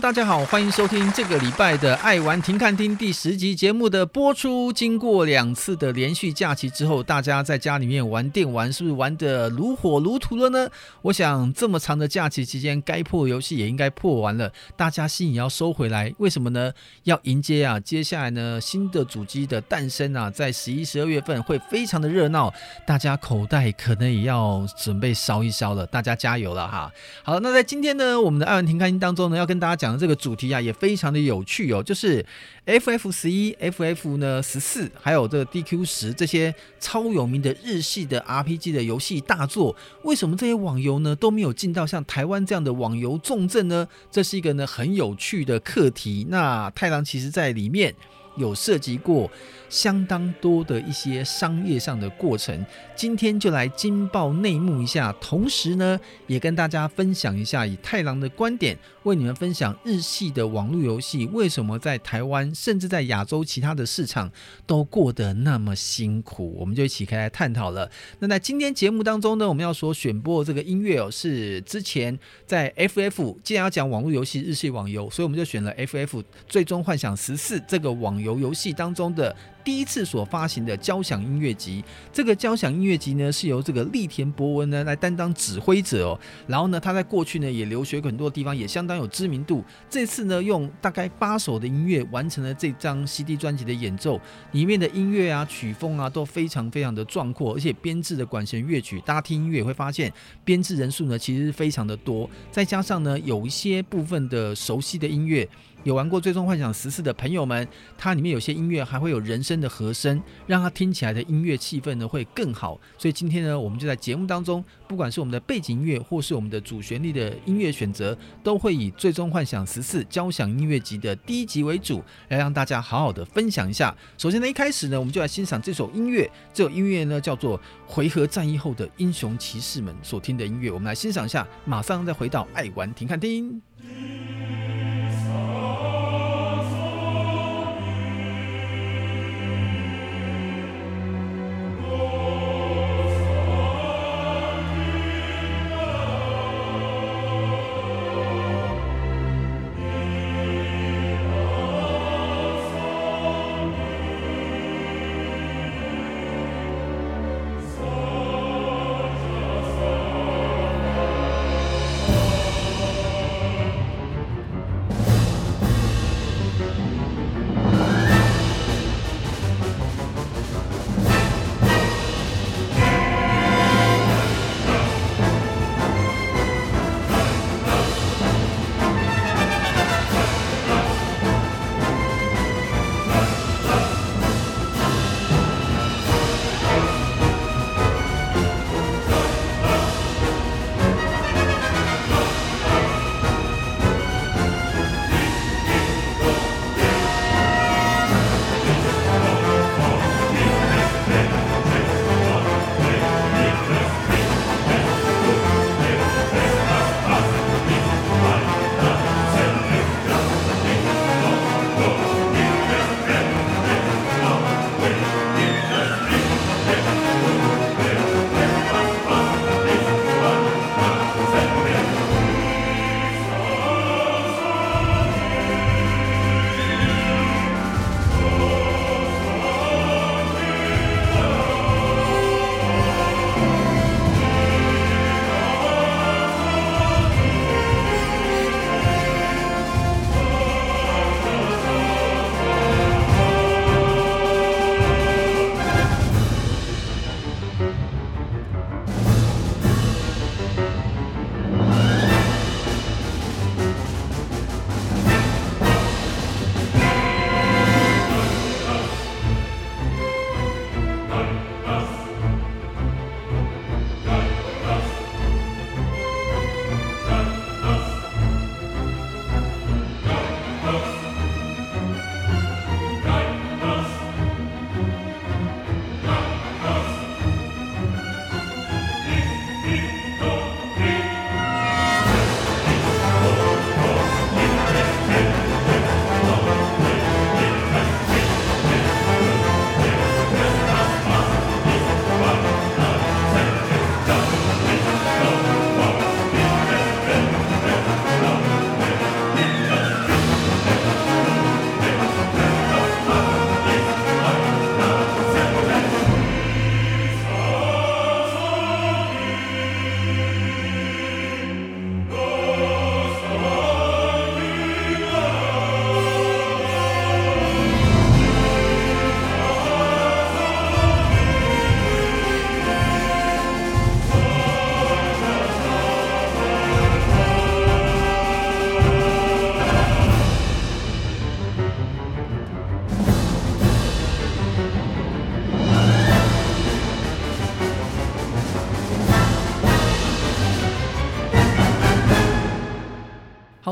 [0.00, 4.72] 大家好，欢迎收听这个礼拜的《爱玩停看听》第十集节目的播出。
[4.72, 10.70] 经过两次的连续假期之后，大家在家里面玩电玩，是不是玩得如火如荼了呢？
[11.02, 16.14] 我想这么长的假期期间，该破游戏也应该破完了，大家心也要收回来。
[16.18, 16.72] 为什么呢？
[17.02, 22.54] 要迎接啊，接下来呢，新的主机的诞生啊，在十一、十二月份会非常的热闹，
[22.86, 25.84] 大家口袋可能也要准备烧一烧了。
[25.84, 26.92] 大家加油了哈！
[27.24, 32.24] 好，那在今天呢，我们的爱玩停看听当中呢，要跟大家讲的这个主题啊，也非常的有趣哦，就是
[32.66, 43.86] FF 十一、FF 呢十四，还有这个 DQ 十这些超有名的日系的 RPG 的游戏大作，为什么这些网游呢都没有进到像台湾这样的网游重镇呢？
[44.10, 46.26] 这是一个呢很有趣的课题。
[46.28, 47.94] 那太郎其实在里面
[48.36, 49.30] 有涉及过。
[49.68, 52.64] 相当多的一些商业上的过程，
[52.96, 64.30] 今天就来惊爆内幕一下，同时呢，也跟大家分享一下以太郎的观点，为你们分享日系的网络游戏为什么在台湾，甚至在亚洲其他的市场
[64.66, 67.90] 都过得那么辛苦，我们就一起开来探讨了。
[68.20, 79.36] 那在今天节目当中呢，我们要说选播这个音乐哦，是之前在 FF，既然要讲网络游戏日系网游，所以我们就选了 FF 最终幻想十四这个网游游戏当中的。
[79.68, 86.18] 第一次所发行的交响音乐集，这个交响音乐集呢，是由这个栗田博文呢来担当指挥者哦。
[86.46, 89.62] 然后呢，他在过去呢也留学很多地方，也相当有知名度。
[89.90, 94.18] 这次呢，用大概八首的音乐完成了这张 CD 专辑的演奏，
[94.52, 100.10] 里面的音乐啊、曲风啊都非常非常的壮阔，而且编制的管弦乐曲，大家听音乐也会发现
[100.46, 105.46] 编制人数呢其实非常的多，再加上呢有一些部分的熟悉的音乐。
[105.84, 107.66] 有玩过《最终幻想十四》的朋友们，
[107.96, 112.78] 它里面有些音乐还会有人声的和声，让它听起来的音乐气氛呢会更好。
[112.98, 123.96] 所以今天呢，我们就在节目当中，不管是我们的背景音乐，或是我们的主旋律的音乐选择，都会以《最终幻想十四》交响音乐集的第一集为主，来让大家好好的分享一下。
[124.18, 126.28] 首先呢，一开始呢，我们就来欣赏这首音乐。
[126.52, 130.72] 这首音乐呢，叫做《回合战役后的英雄骑士们》所听的音乐。
[130.72, 133.62] 我们来欣赏一下，马上再回到爱玩停看听。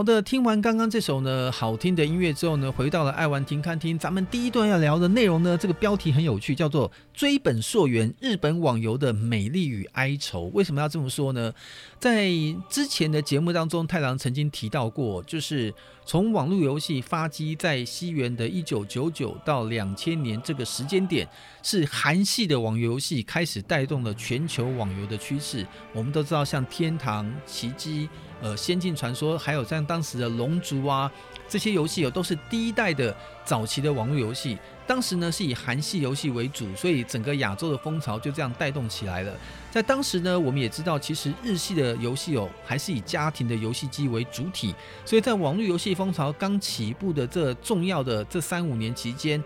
[0.07, 10.45] 的，听完刚刚这首呢好听的音乐之后呢，回到了爱玩停看听，咱们第一段要聊的内容呢，这个标题很有趣，叫做“追本溯源：日本网游的美丽与哀愁”。
[10.55, 11.53] 为什么要这么说呢？
[11.99, 12.31] 在
[12.71, 15.75] 之前的节目当中，太郎曾经提到过，就是
[16.05, 21.29] 从网络游戏发迹在西元的一九九九到两千年这个时间点，
[21.63, 25.67] 是韩系的网游游戏开始带动了全球网游的趋势。
[25.93, 28.09] 我们都知道，像天堂、奇迹。
[28.47, 31.11] 呃，仙境传说，还有像当时的龙族啊，
[31.49, 33.13] 这些游戏哦，都是第一代的
[33.45, 34.57] 早期的网络游戏。
[34.87, 39.37] 当时呢，是以韩系游戏为主，所以整个亚洲的风潮就这样带动起来了。
[39.69, 44.73] 在当时呢，我们也知道，其实日系的游戏哦，还是以家庭的游戏机为主体。
[45.05, 49.43] 所以在网络游戏风潮刚起步的这重要的这三五年期间，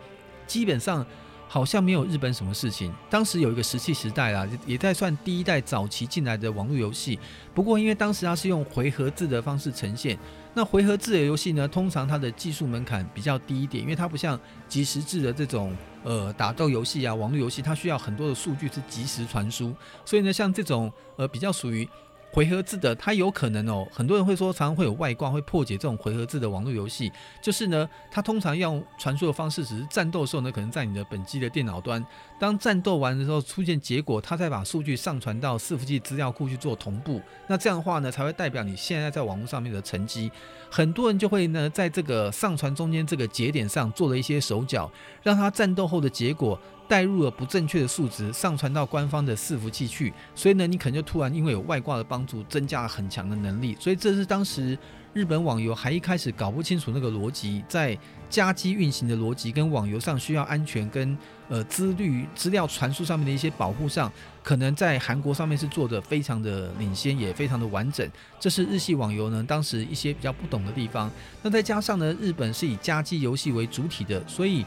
[0.46, 1.06] 基本上。
[1.52, 2.94] 好像没有日本什么事情。
[3.10, 7.18] 当时有一个石器时代啦，也在算第一代早期进来的网络游戏。
[7.52, 10.16] 不过因为当时它是用回合制的方式呈现，
[10.54, 14.38] 那回合制的游戏呢，通常它的技术门槛比较低一点，因为它不像
[14.68, 19.74] 即时制的这种呃打斗游戏啊，网络游戏它需要很多的数据是即时传输，
[20.04, 21.88] 所以呢，像这种呃比较属于。
[22.32, 27.10] 回合制的，它有可能哦，很多人会说，常常会有外挂会破解这种回合制的网络游戏。
[27.42, 32.04] 就是呢，它通常用传输的方式，只是战斗的时候呢，可能在你的本机的电脑端，
[32.38, 37.20] 当战斗完的时候出现结果，它再把数据上传到伺服器资料库去做同步。
[37.48, 40.30] 那这样的话呢，才会代表你现在在网络上面的成绩。
[40.70, 44.88] 很多人就会呢，在这个上传中间这个节点上做了一些手脚，
[45.24, 46.56] 让它战斗后的结果。
[46.90, 53.76] 带入了不正确的数值，上传到官方的伺服器去，所以呢，你可能就突然因为有外挂的帮助，增加了很强的能力。
[53.78, 54.76] 所以这是当时
[55.14, 57.96] 日本网游还一开始搞不清楚那个逻辑，在
[58.28, 61.16] 加机运行的逻辑跟网游上需要安全跟
[61.48, 68.04] 呃资率资料传输上面的一些保护上，可能在韩国上面是做得非常的领先，也非常的完整。
[68.40, 71.08] 这是日系网游呢当时一些比较不懂的地方。
[71.40, 74.66] 那再加上呢，日本是以加机游戏为主体的，所以。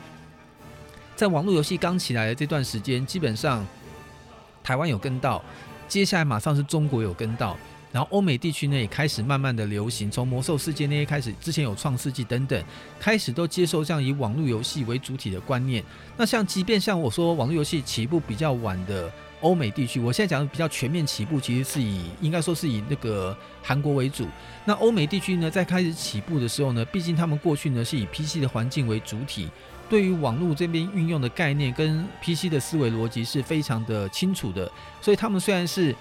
[1.15, 3.65] 在网络游戏刚起来的这段时间，基本上
[4.63, 5.43] 台湾有跟到，
[5.87, 7.55] 接下来马上是中国有跟到，
[7.91, 12.61] 然后欧美地区呢也开始慢慢的流行，从魔兽世界那些开始，之前有创世纪等等，
[12.99, 15.83] 开始都接受这样以网络游戏为主体的观念。
[16.17, 19.11] 那像即便像我说网络游戏起步比较晚的
[19.41, 24.27] 欧美地区，我现在讲的比较全面起步，其实是以应该说是以那个韩国为主。
[24.65, 29.49] 那欧美地区呢，在开始起步的时候呢，毕竟他们过去呢是以 PC 的环境为主体。
[29.89, 34.71] 对于网络这边运用的概念跟 PC 的思维逻辑是非常的清楚的，
[35.01, 35.95] 所以他们虽然是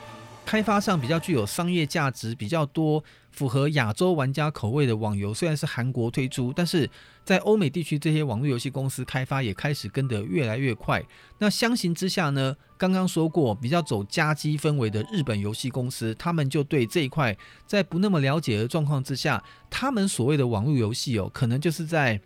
[0.46, 6.88] 开发上比较具有商业价值、比较多符合亚洲玩家口味的网游，虽然是韩国推出，但是
[7.24, 11.02] 在欧美地区这些网络游戏公司开发也开始跟得越来越快。
[11.38, 17.36] 那相形之下呢，刚刚说过比较走家机氛围的日本游戏公司，他们就对这一块
[17.66, 22.20] 在不那么了解的状况之下，他们所谓的网络游戏哦，可能就是在。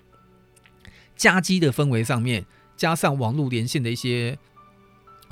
[1.16, 2.44] 加机的氛围上面，
[2.76, 4.38] 加上网络连线的一些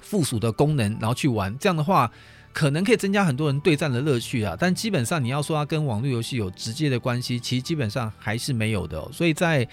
[0.00, 2.10] 附属的功能，然后去玩，这样的话，
[2.52, 4.56] 可能可以增加很多人对战的乐趣啊。
[4.58, 9.06] 但基本上你要说它跟网络游戏有直接的关系，其实基本上还是没有的。
[9.12, 9.68] 所以在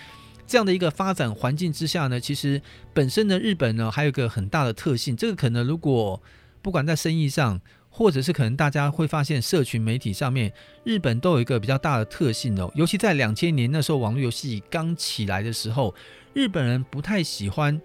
[0.46, 2.62] 这样的一个发展环境之下呢，其实
[2.94, 6.22] 本身的日本呢，还有一个很大的特性，这个可能如果
[6.62, 7.62] 不管在生意上。
[7.94, 10.52] 或者是可能大家会发现，社群媒体上面，
[10.86, 15.94] 日本都有一个比较大的特性哦，尤其在两千年那时候，网络游戏刚起来的时候，
[16.34, 17.80] 日本人不太喜欢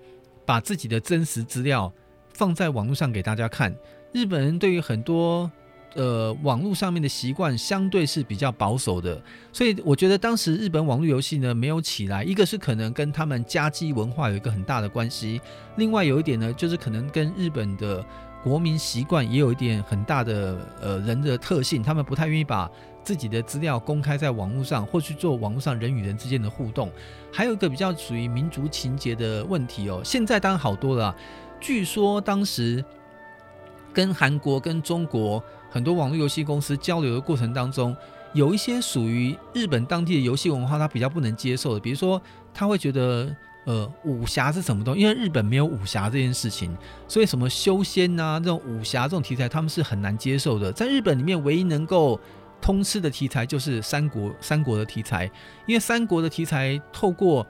[0.46, 1.92] 把自己的真实资料
[2.32, 3.75] 放在网络上给大家看。
[4.12, 5.50] 日本人对于很多
[5.94, 9.20] 呃网络上面的习惯，相对是比较保守的，
[9.52, 15.40] 所以我觉得当时日本网络游戏呢没有起来，一个是可能跟他们家机文化有一个很大的关系，
[15.76, 18.06] 另外有一点呢，就是可能跟日本的。
[18.46, 22.70] 国民习惯也有一点很大的呃人的特性，他们不太愿意把
[23.02, 26.88] 自己的资料公开在网络上，或去做网络上人与人之间的互动。
[27.32, 31.12] 还有一个比较属于民族情结的问题哦，现在当然好多了。
[31.58, 32.84] 据说当时
[33.92, 37.96] 跟韩国、跟中国很多网络游戏公司交流的过程当中，
[38.32, 42.22] 有一些属于日本当地的游戏文化，他比较不能接受的，比如说
[42.54, 43.36] 他会觉得。
[43.66, 45.00] 呃，武侠是什么东西？
[45.00, 46.75] 因为日本没有武侠这件事情，
[47.06, 50.73] 所以什么修仙啊，这种武侠这种题材，他们是很难接受的。
[50.73, 52.18] 在日本里面，唯一能够
[52.61, 55.30] 通吃的题材就是三国，三国的题材，
[55.66, 57.46] 因为三国的题材透过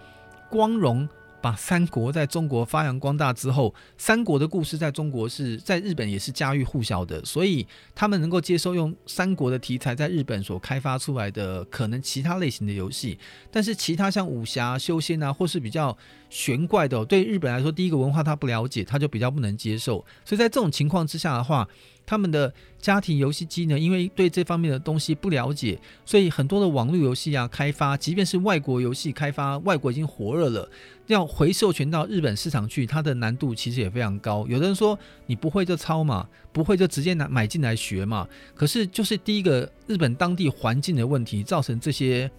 [0.50, 1.08] 光荣。
[1.40, 13.18] 把三国在中国发扬光大之后，三国的故事在中国是在日本也是家喻户晓的，所以他们能够接受用三国的题材在日本所开发出来的可能其他类型的游戏，
[13.50, 15.96] 但是其他像武侠、修仙啊，或是比较
[16.30, 17.04] 玄怪的。
[17.04, 20.04] 对日本来说，第一个文化他不了解，他就比较不能接受。
[20.24, 21.68] 所以在这种情况之下的话，
[22.04, 30.68] 他们的家庭游戏机呢，因为对这方面的东西不了解，所以很多的网络游戏啊开发，即便是外国游戏开发，外国已经火热了，
[31.06, 34.46] 要回授权到日本市场去，它的难度其实也非常高。
[34.48, 38.28] 有的人说你不会就抄嘛，不会就直接拿买进来学嘛。
[38.54, 42.30] 可是就是第一个日本当地环境的问题，造成这些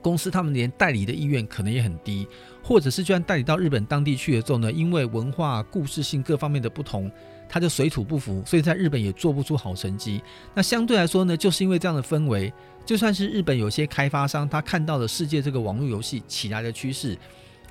[0.00, 2.26] 公司他们连代理的意愿可能也很低，
[2.62, 7.10] 或者是就算代理到日本当地去了之后呢，因为文化、故事性各方面的不同。
[7.46, 10.20] 他就水土不服，所以在日本也做不出好成绩。
[10.54, 12.52] 那相对来说呢，就是因为这样的氛围，
[12.86, 17.16] 就算是日本有些开发商，他看到了世界这个网络游戏起来的趋势，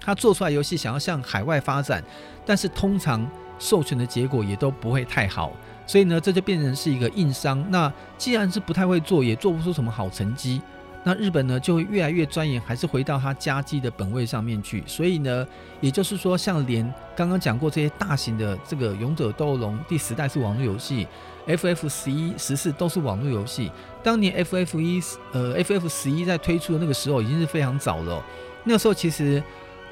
[0.03, 2.03] 他做出来游戏想要向海外发展，
[2.45, 3.25] 但是通常
[3.57, 5.53] 授权的结果也都不会太好。
[5.87, 7.65] 所以呢，这就变成是一个硬伤。
[7.71, 10.61] 那既然是不太会做，也做不出什么好成绩。
[11.05, 14.81] 那日本呢，就会越来越钻研，还是回到他家机的本位上面去。
[14.87, 15.45] 所以呢，
[15.81, 21.05] 也就是说，像连刚刚讲过这些大型的这个《勇者斗龙》第十代是网络游戏
[21.45, 23.69] ，FF 十一、十四都是网络游戏。
[24.01, 25.01] 当年 FF 一
[25.33, 28.23] 呃 FF 十一在推出的那个时候，已经是非常早了。
[28.63, 29.43] 那时候其实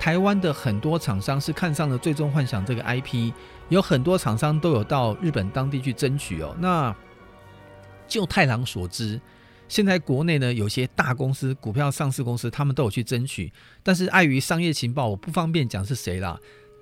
[0.01, 3.31] 台湾的很多厂商是看上了《最终幻想》这个 IP，
[3.69, 6.57] 有很多厂商都有到日本当地去争取哦。
[6.59, 6.95] 那
[8.07, 9.21] 就太郎所知。
[9.67, 13.53] 现在国内呢，有些大公司、股票上市公司，他们都有去争取，
[13.83, 16.35] 但是碍于商业情报，我不方便讲是谁啦。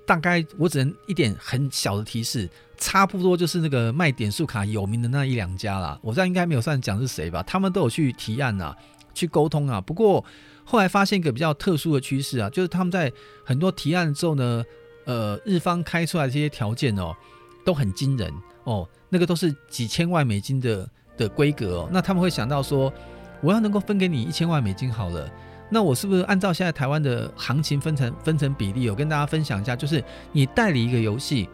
[0.07, 5.99] 大概我只能一点很小的提示，差不多就是那个卖点数卡有名的那一两家啦。
[6.01, 7.43] 我这样应该没有算讲是谁吧？
[7.43, 8.73] 他们都有去提案啊，
[9.13, 9.81] 去沟通啊。
[9.81, 10.23] 不过
[10.69, 13.11] 后来发现一个比较特殊的趋势啊，就是他们在
[13.43, 14.63] 很多提案之后呢，
[15.05, 17.15] 呃，日方开出来这些条件哦，
[17.65, 18.31] 都很惊人
[18.63, 20.88] 哦，那个都是几千万美金的。
[21.19, 22.89] 的规格哦，那他们会想到说，
[23.41, 25.29] 我要能够分给你一千万美金好了，
[25.69, 28.89] 那我是不是按照现在台湾的行情分成分成比例？
[28.89, 31.49] 我跟大家分享一下，就是你代理一个游戏。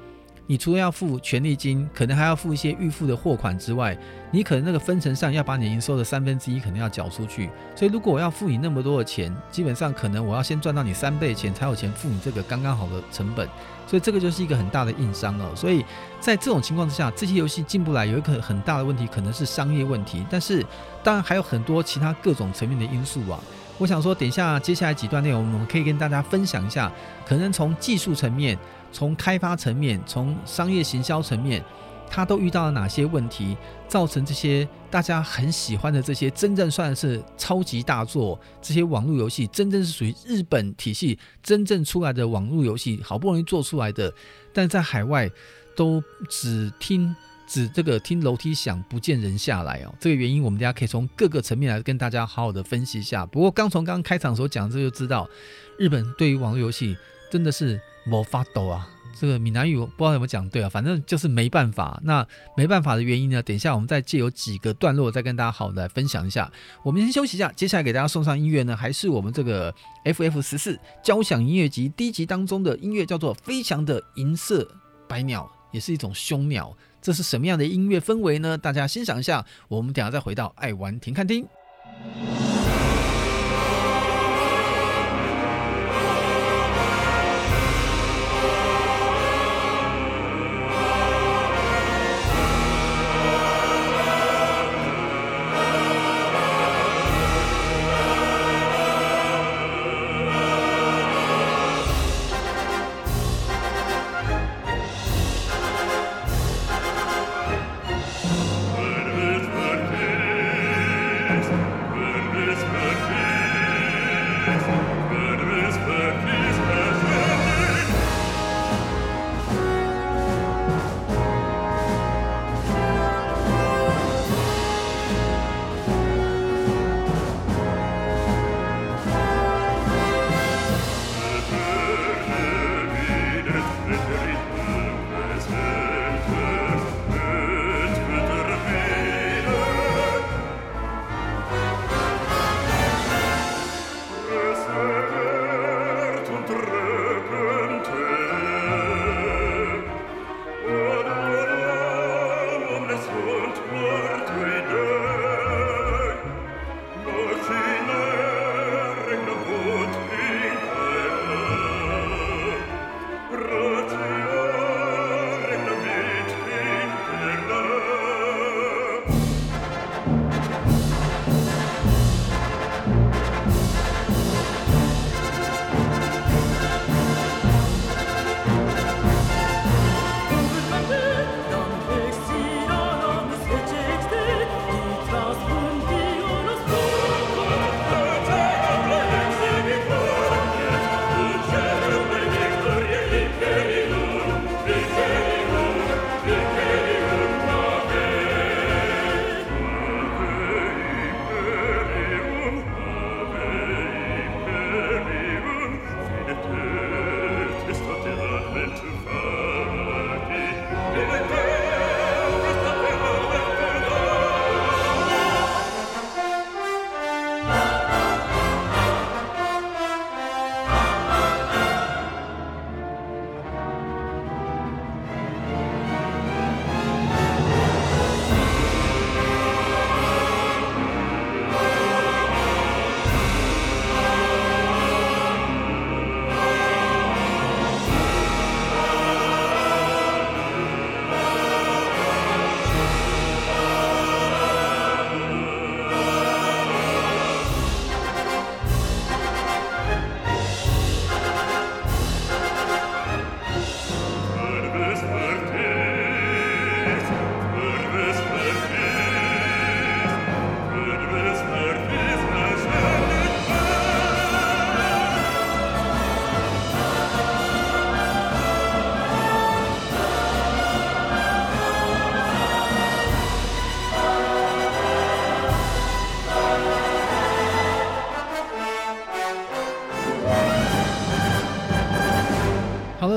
[0.47, 3.97] 你除了要付权利金，可能还要付一些预付的货款之外，
[4.29, 7.49] 你可能那个分成上要把你营收的三分之一可能要缴出去。
[7.75, 13.47] 所以如果我要付你那么多的钱，基本上可能我要先赚到你三倍钱，才有钱付你这个刚刚好的成本。
[13.87, 15.51] 所以这个就是一个很大的硬伤哦。
[15.55, 15.83] 所以
[16.19, 20.23] 在这种情况之下，这些游戏进不来，有一个很大的问题，可能是商业问题。
[20.29, 20.63] 但是
[21.03, 23.39] 当然还有很多其他各种层面的因素啊。
[23.77, 26.91] 我想说，等一下接下来几段内容，我们可以跟大家分享一下，
[27.25, 28.55] 可能从技术层面。
[28.95, 31.61] 从开发层面，从商业行销层面，
[32.09, 33.57] 他都遇到了哪些问题，
[33.89, 44.13] 造成这些大家很喜欢的这些真正算是超级大作，这些网络游戏真正是属于日本体系真正出来的网络游戏，好不容易做出来的，
[44.53, 45.29] 但在海外
[45.75, 47.13] 都只听
[47.45, 49.93] 只这个听楼梯响，不见人下来哦。
[49.99, 53.25] 这个原因我们大家可以从各个层面来跟大家好好的分析一下。
[53.25, 55.29] 不过刚从刚刚开场所讲这就知道，
[55.77, 56.95] 日本对于网络游戏
[57.29, 57.77] 真的是。
[58.11, 58.87] 我发抖啊，
[59.19, 61.99] 这个闽南语我不知道怎么讲对啊，反正就是没办法。
[62.03, 63.41] 那没办法的原因呢？
[63.41, 66.51] 等一下我们再借由几个段落再跟大家好来分享一下。
[66.83, 74.67] 我们先休息一下，接下来给大家送上音乐呢，还是我们这个 FF 十四交响音乐集第一集当中的音乐，叫做《飞翔的银色
[75.07, 76.75] 白鸟》，也是一种凶鸟。
[77.01, 78.57] 这是什么样的音乐氛围呢？
[78.57, 79.45] 大家欣赏一下。
[79.67, 81.47] 我们等下再回到爱玩停看听。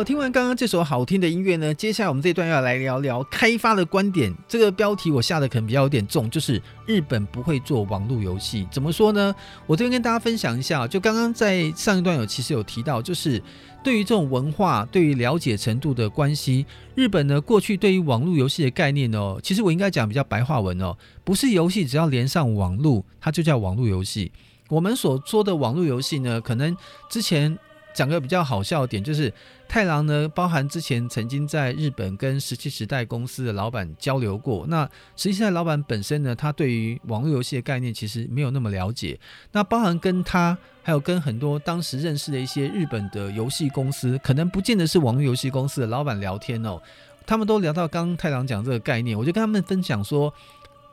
[0.05, 4.33] 听完刚刚这首好听的音乐呢，接下来我们这段要来聊聊开发的观点。
[4.47, 8.67] 这个标题我下的可能比较有点重，就是日本不会做网络游戏。
[8.71, 9.35] 怎么说呢？
[9.67, 13.43] 我这边跟大家分享一下，就刚刚在上一段有其实有提到，就是
[13.83, 24.31] 对于这种文化、对于了解程度的关系，日本呢过去对于网络游戏的概念哦，其实我应该讲比较白话文哦，不是游戏只要连上网络，它就叫网络游戏。
[24.69, 26.77] 我们所说的网络游戏呢，可能
[27.11, 27.59] 之前。
[27.99, 29.35] 讲个比较好笑的点，就是
[29.67, 34.65] 太郎呢，包含之前曾经在日本跟石器时代公司的老板交流过。
[34.69, 39.19] 那石器时代老板本身呢，他对于网络游戏的概念其实没有那么了解。
[39.51, 46.81] 那包含跟他，还有跟很多当时认识的一些日本的游戏公司，可能不见得是网络游戏公司的老板聊天哦，
[47.27, 50.33] 他们都聊到刚刚太郎讲这个概念，我就跟他们分享说，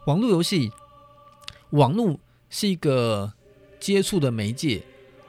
[0.07, 0.71] 网络游戏，
[1.69, 2.17] 网络
[2.49, 3.31] 是一个
[3.79, 4.81] 接触的媒介。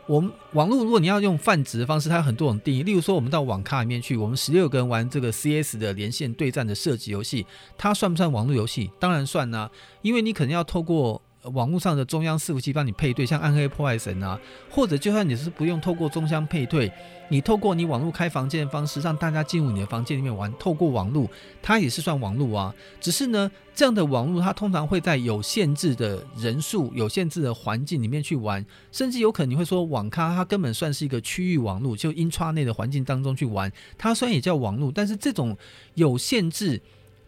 [0.07, 2.83] 我们网络，如果你要用泛指的方式，它有很多种定义。
[2.85, 7.45] 例如说，我们到网咖里面去，我们十六个人玩这个 CS 的连线对战的射击游戏，
[7.77, 8.91] 它算不算网络游戏？
[9.01, 9.69] 当然算呐，
[10.03, 11.21] 因为你可能要透过。
[11.55, 14.39] 网络上的中央伺服器帮你配对，像《暗黑破坏神》啊，
[14.71, 16.91] 或者就算你是不用透过中央配对，
[17.29, 21.29] 你透过你网络开房间的方式让大家进入你的房间里面玩，透过网络，
[21.63, 22.75] 它也是算网络啊。
[23.01, 35.57] 只是呢，这样的网络它通常会在有限制的人数、有限制的环境里面去玩，甚至有可能你会说网咖它根本算是一个区域网络，就 Intra 内的环境当中去玩，它虽然也叫网络，但是这种
[35.95, 36.81] 有限制、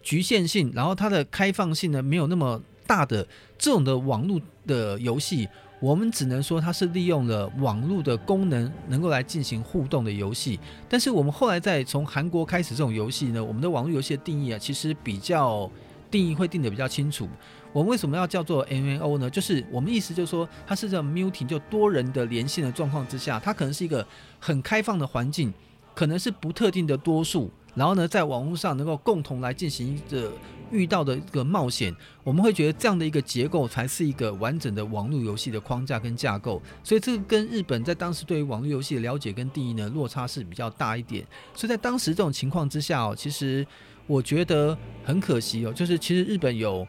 [0.03, 2.61] 局限性，然后它的开放性呢，没有那么。
[2.89, 3.29] 大的
[3.59, 5.49] 这种的网络的游戏，
[5.81, 10.59] 我们只能说它是利用了网络的功能，能够来进行互动的游戏。
[10.89, 15.71] 但是我们后来在从韩国开始这种游戏呢，我们的网络游戏的定义啊，其实比较
[16.11, 17.29] 定义会定得比较清楚。
[17.73, 19.29] 我们为什么要叫做 M N O 呢？
[19.29, 24.07] 就是我们意思就是说，它是这 muting 就多人的连线的状况之下，它可能是一个
[24.39, 25.53] 很开放的环境，
[25.95, 27.51] 可能是不特定的多数。
[27.75, 30.33] 然后呢，在网络上能够共同来进行一个
[30.71, 36.61] 遇到的一个冒险，我们会觉得这样的一个结构才是一个完整的网络游戏的框架跟架构。
[36.83, 41.27] 所以这个跟日本在当时对于网络游戏的了解跟定义呢，落差是比较大一点。
[41.55, 43.67] 所以在当时这种情况之下哦，其实
[44.07, 46.87] 我觉得很可惜哦，就是其实日本有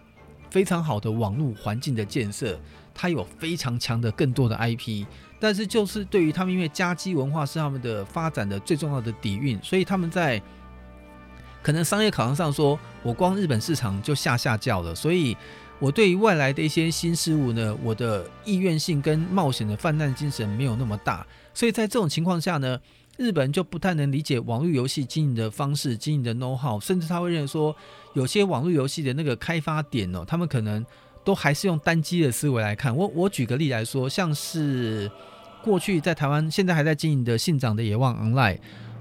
[0.50, 2.60] 非常好的网络环境的建设，
[2.94, 5.06] 它有非常强的更多的 IP，
[5.40, 10.42] 但是就是对于他们，因为家机文化是他们的发展的最重要的底蕴，所以他们在。
[11.62, 15.36] 可能商业考量上说，我光日本市场就下下叫了，所以
[15.78, 22.80] 我对于外来的一些新事物呢，我的意愿性跟冒险的泛滥精神没有那么大，所以在这种情况下呢，
[23.18, 27.76] 日本就不太能理解网络游戏经营的方式、经营的 know how，甚至他会认为说，
[28.14, 30.86] 有些网络游戏的那个开发点哦，他们可能
[31.26, 32.96] 都还是用单机的思维来看。
[32.96, 35.12] 我我举个例来说，像是
[35.62, 38.60] 过去在台湾现在还在经营的信长的野望 Online。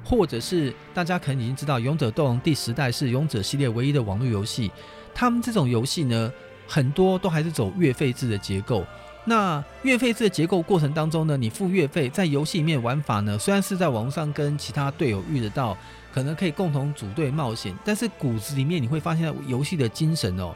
[0.09, 4.71] 或者是大家可能已经知道，《勇者斗龙》第十代是《勇者》系列唯一的网络游戏。
[5.15, 6.33] 他们这种游戏呢，
[6.67, 8.87] 很多都还是走月费制的结构。
[9.27, 15.77] 那月费制的结构过程当中呢，你付月费，在游戏里面玩法呢，虽然是在网络上跟其他队友遇得到，
[16.15, 20.55] 可能可以共同组队冒险，但是骨子里面你会发现游戏的精神哦，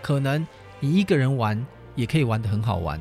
[0.00, 0.46] 可能
[0.78, 3.00] 你一个人玩也可以玩得很好玩。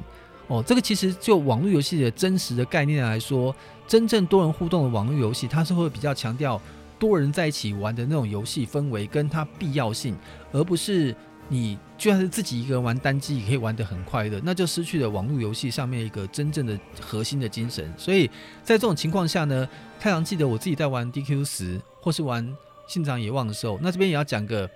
[0.52, 3.56] 哦，这个其实就网络游戏的真实的概念来说，
[3.88, 6.62] 真正多人互动的网络游戏，它是会比较强调
[7.00, 10.14] 多人在一起玩的那种游戏氛围跟它必要性，
[10.52, 11.16] 而不是
[11.48, 17.90] 你就算是自己一个人玩单机也可以玩得很快乐，那就失去了网络游戏上面一个真正的核心的精神。
[17.98, 18.28] 所以
[18.62, 19.66] 在这种情况下呢，
[20.02, 22.46] 太郎记得我自己在玩 DQ 十或是玩
[22.90, 24.70] 信长野望的时候，那这边也要讲个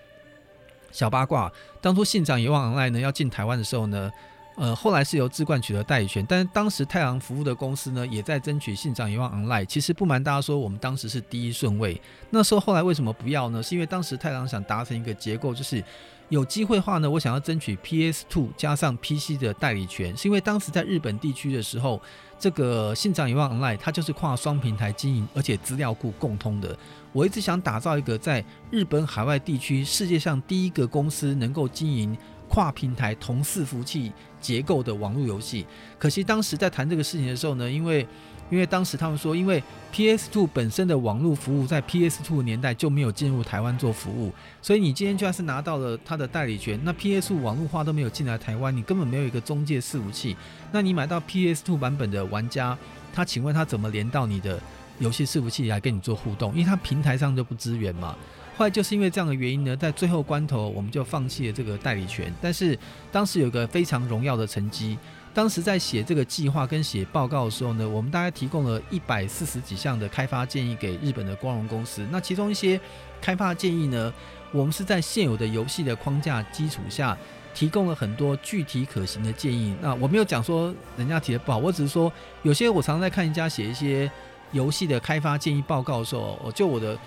[0.93, 4.09] 小八卦，当初信长野望来呢要进台湾的时候呢。
[4.55, 9.63] 呃，后来是由智冠取得代理权，但是当时太郎服务的公司呢，也在争取《信长一万 Online》。
[9.65, 12.01] 其实不瞒大家说，我们当时是第一顺位。
[12.29, 13.61] 那时候后来为什么不要呢？
[13.61, 15.83] 是因为当时太郎想达成一个结构，就是
[16.29, 20.15] 有机会话呢，我想要争取 PS2 加上 PC 的代理权。
[20.15, 22.01] 是因为当时在日本地区的时候，
[22.39, 26.73] 这个《信长一万 Online》它就是跨双平台经营，而且资料库共通的。
[27.11, 32.17] 我一直想打造一个在日本海外地区世界上第一个公司能够经营。
[32.49, 35.65] 跨平台同伺服器结构的网络游戏，
[35.97, 38.07] 可惜当时在谈这个事情的时候呢，因为
[38.51, 44.31] 因为当时他们说，因为 PS2 本身的网络服务在 PS2 年代就没有进入台湾做服务，
[44.61, 50.37] 所以你今天就算是拿到了它的代理权，那 PS2 网络化都没有进来台湾，你根本没有一个中介伺服器，
[50.71, 52.77] 那你买到 PS2 版本的玩家，
[53.11, 54.59] 他请问他怎么连到你的
[54.99, 56.51] 游戏伺服器来跟你做互动？
[56.51, 58.15] 因为他平台上就不支援嘛。
[58.57, 62.33] 后来就是因为这样的原因呢，在最后关头我们就放弃了这个代理权。
[62.41, 62.77] 但是
[63.11, 64.97] 当时有个非常荣耀的成绩，
[65.33, 72.07] 当时在写这个计划跟写报告的时候呢，我们大概提供了一百四十几项的开发建议给日本的光荣公司。
[72.09, 72.79] 那其中一些
[73.21, 74.13] 开发建议呢，
[74.53, 77.17] 我们是在现有的游戏的框架基础下，
[77.53, 79.75] 提供了很多具体可行的建议。
[79.81, 82.09] 那我没有讲说人家提的不好，我只是说
[82.43, 84.09] 有些我常常在看人家写一些
[84.53, 86.97] 游戏的开发建议报告的时候，我就我的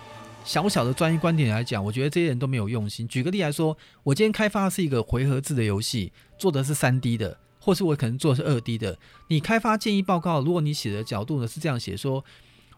[0.44, 3.06] 小小的专业观点来讲，我觉得这些人都没有用心。
[3.06, 7.38] 举个例来说，我今天开发的是一个回合制的游戏，做的是三 D 的。
[7.60, 12.24] 或是我可能做的是二 D 的，你开发建议报告，如果你写的角度呢是这样写说，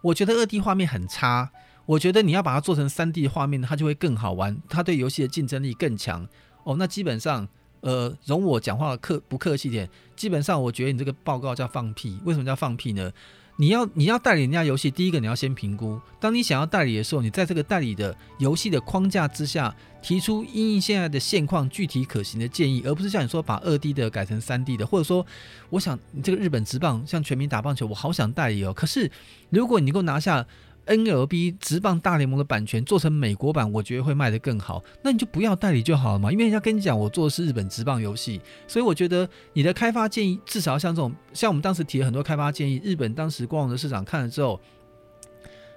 [0.00, 1.52] 我觉得二 D 画面很差，
[1.86, 6.26] 我觉得你要把它做成三 D 的画面，它就会更好玩，它对游戏的竞争力更强。
[6.64, 7.46] 哦，那基本上，
[7.82, 12.18] 呃，容我讲话客不客气点，基本上我觉得你这个报告叫放屁。
[12.24, 13.12] 为什么叫放屁呢？
[13.60, 16.00] 你要你要代理人家游戏，第一个你要先评估。
[16.18, 25.26] 当你想要代理的时候，你在这个代理的游戏的框架之下，提出因应现在的现况具体可行的建议，而不是像你说把二 D 的改成三 D 的，或者说，
[25.68, 28.72] 我想你这个日本职棒像全民打棒球，我好想代理哦。
[28.72, 29.10] 可是
[29.50, 30.46] 如果你能够拿下。
[30.86, 34.82] NLB 直棒大联盟的版权做成美国版，我觉得会卖得更好。
[35.02, 44.60] 那你就不要代理就好了嘛，因为人家跟你讲，我做的是日本直棒游戏，所以我觉得你的开发建议至少像这种，像我们当时提了很多开发建议，日本当时光荣的市长看了之后，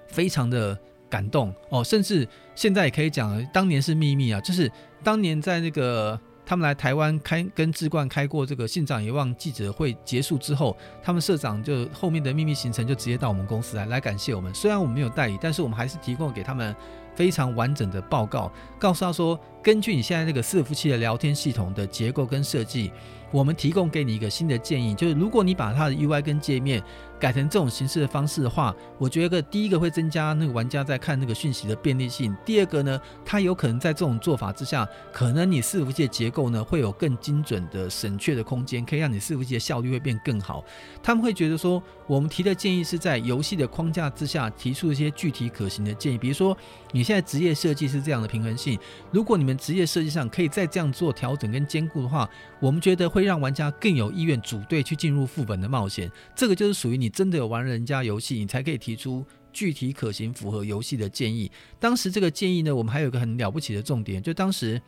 [0.08, 4.70] 非常的感动哦，甚至现在也可以讲，当年是秘密啊，就是
[5.02, 6.20] 当年在那个。
[6.46, 14.52] 他们来台湾开跟志冠开过这个信长遗忘记者会结束之后，他们社长就后面的秘密行程就直接到我们公司来来感谢我们。
[14.54, 16.74] 虽然我们没有代理，但是我们还是提供给他们
[17.14, 22.92] 非常完整的报告，告诉他说，根据你现在那个伺服器的聊天系统的结构跟设计，
[23.30, 26.82] 我们提供给你一个新的建议，就是如果你把它的 UI 跟界面。
[27.24, 32.36] 改成这种形式的方式的话，我觉得第一个会增加那个玩家在看那个讯息的便利性。
[32.44, 40.62] 第二个呢，它有可能在这种做法之下，可能你伺服器的结构呢会有更精准的省却的空间，可以让你伺服器的效率会变更好。
[41.02, 46.54] 他们会觉得说，我们提的建议是在游戏的框架之下提出一些具体可行的建议，比如说
[46.92, 48.78] 你现在职业设计是这样的平衡性，
[49.10, 52.28] 如果你们职业设计上可以再这样做调整跟兼顾的话，
[52.60, 56.12] 我们觉得会让玩家更有意愿组队去进入副本的冒险。
[56.36, 57.13] 这个就是属于你。
[57.14, 61.50] 真的有玩人家游戏，你才可以提出具体可行、符合游戏的建议。
[61.78, 64.82] 当时这个建议呢，我们还有一个很了不起的重点，就当时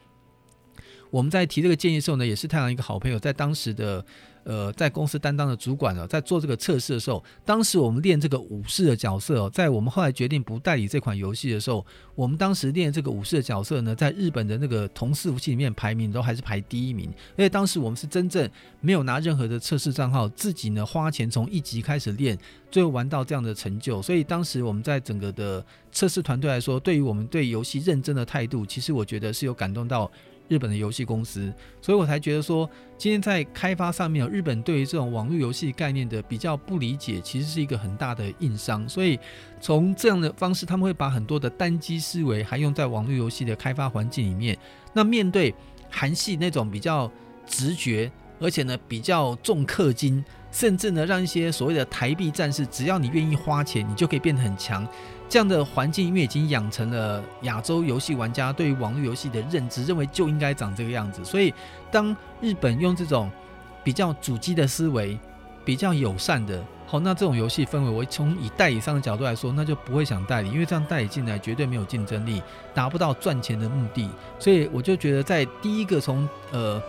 [1.11, 4.05] 我们在提这个建议的时候呢，也是太阳一个好朋友在当时的。
[4.46, 18.48] 呃，在公司担当的主管呢，在做这个测试的时候，当时我们练这个武士的角色哦，在我们后来决定不代理这款游戏的时候，我们当时练这个武士的角色呢，在日本的那个同伺服器里面排名都还是排第一名，而且当时我们是真正
[18.80, 22.38] 没有拿任何的测试账号，自己呢花钱从一级开始练，
[22.70, 30.09] 最后玩到这样的成就，所以当时我们在整个的测试团队来说，对于我们对游戏认真的态度，其实我觉得是有感动到。
[30.48, 38.88] 日本的游戏公司，所以我才觉得说，今天在开发上面，日本对于这种网络游戏概念的比较不理解，其实是一个很大的硬伤。
[38.88, 39.18] 所以
[39.61, 44.56] 从这样的方式，他们会把很多的单机思维还用在网络游戏的开发环境里面。
[44.92, 45.54] 那面对
[45.90, 47.11] 韩系那种比较
[47.46, 54.87] 直觉，而且呢比较重氪金，甚至呢让一些所谓的台币战士，只要你愿意花钱，你就可以变得很强。
[55.29, 61.25] 这样的环境，因为已经养成了亚洲游戏玩家对于网络游戏的认知，认为就应该长这个样子。
[61.25, 61.53] 所以，
[61.91, 63.29] 当日本用这种
[63.83, 65.19] 比较主机的思维、
[65.65, 72.41] 比较友善的，好，那这种游戏氛围，我从以代理商的角度来说，那就不会想代理，因为这样代理进来绝对没有竞争力，
[72.73, 74.09] 达不到赚钱的目的。
[74.39, 76.81] 所以，我就觉得在第一个从呃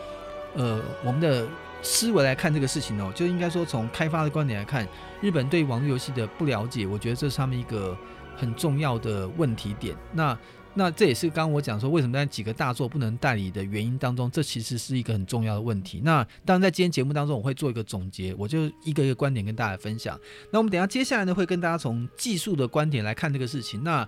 [0.53, 1.43] 呃我们的
[1.81, 4.87] 思维来看这个事情哦，就应该说从开发的观点来看，
[5.21, 7.97] 日本对网络游戏的不了解，我觉得这是他们一个。
[8.37, 10.37] 很重要的问题点，那
[10.73, 15.99] 那这也是刚刚我讲说为什么在几个大作不能代理的原因当中，这其实是一个很重要的问题。
[16.03, 20.17] 那当然在今天节目当中我会做一个总结，我就一个一个观点跟大家分享。
[20.51, 24.07] 那我们等下接下来呢会跟大家从技术的观点来看这个事情，那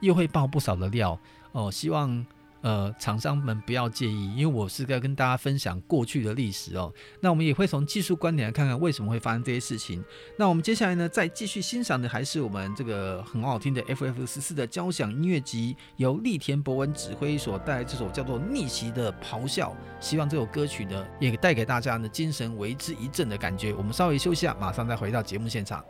[0.00, 1.18] 又会爆不少的料
[1.52, 2.26] 哦，希望。
[2.60, 6.92] 呃，厂商们不要介意，因为我是在跟大家分享过去的历史哦。
[7.20, 10.04] 那我们也会从技术观点来看看为什么会发生这些事情。
[10.36, 19.70] 那我们接下来呢，再继续欣赏的还是我们这个很好听的 FF 十四的交响音乐集，由栗田博文指挥所带来这首叫做《逆袭的咆哮》。
[20.04, 23.72] 希望这首歌曲呢，也带给大家呢精神为之一振的感觉。
[23.74, 25.84] 我们稍微休息一下，马上再回到节目现场。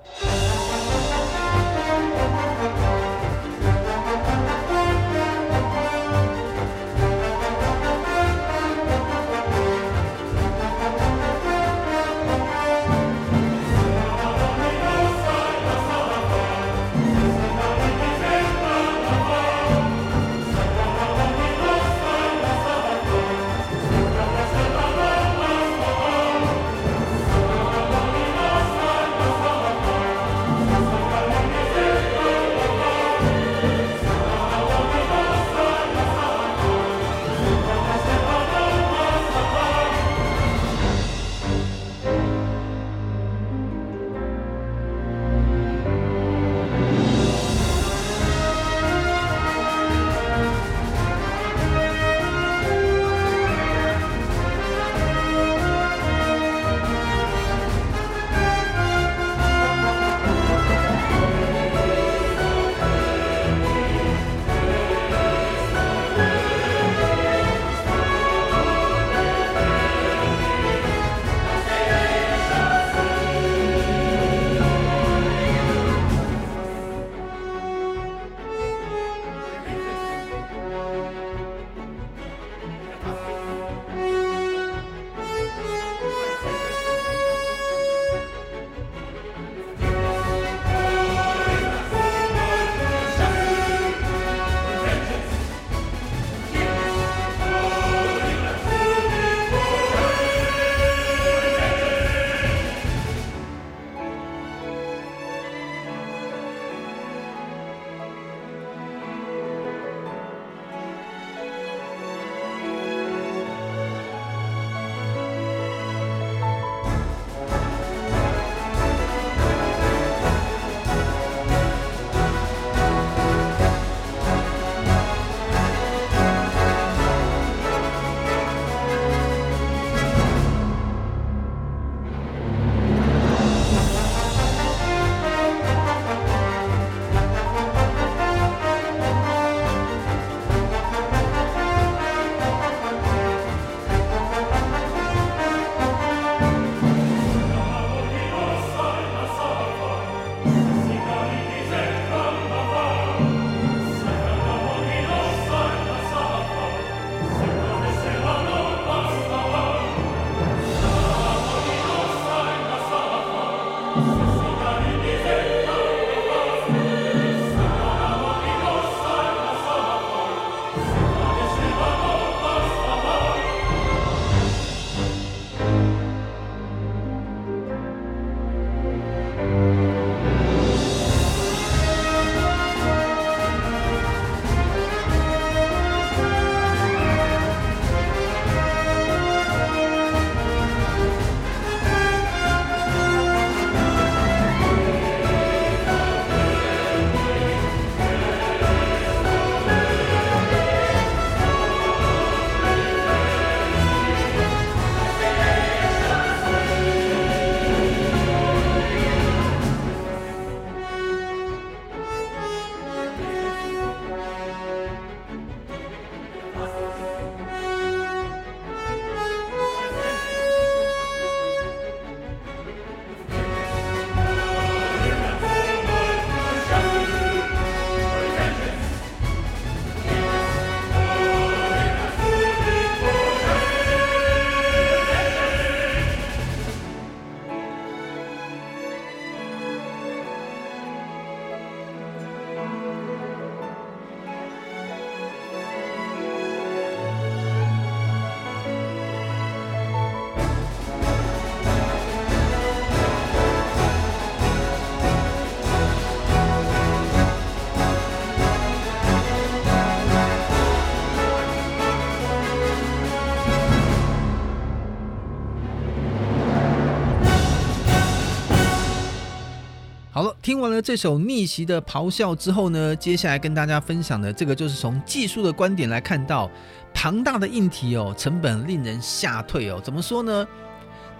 [270.48, 276.50] 听完了这首逆袭的咆哮之后呢，接下来跟大家分享的这个就是从技术的观点来看到
[276.94, 279.78] 庞大的硬体哦，成本令人吓退哦。
[279.84, 280.48] 怎么说呢？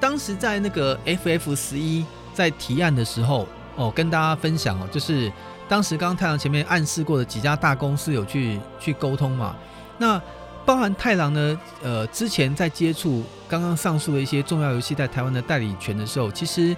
[0.01, 5.31] 当时在那个 FF 十一在提案的时候哦，跟大家分享哦，就是
[5.69, 9.55] 当时刚刚太郎前面暗示过的几家大公司有去去沟通嘛。
[9.99, 10.19] 那
[10.65, 16.75] 包含太郎呢，呃，之前在接触刚刚上述的一些重要游戏在台湾的代理权的时候，其实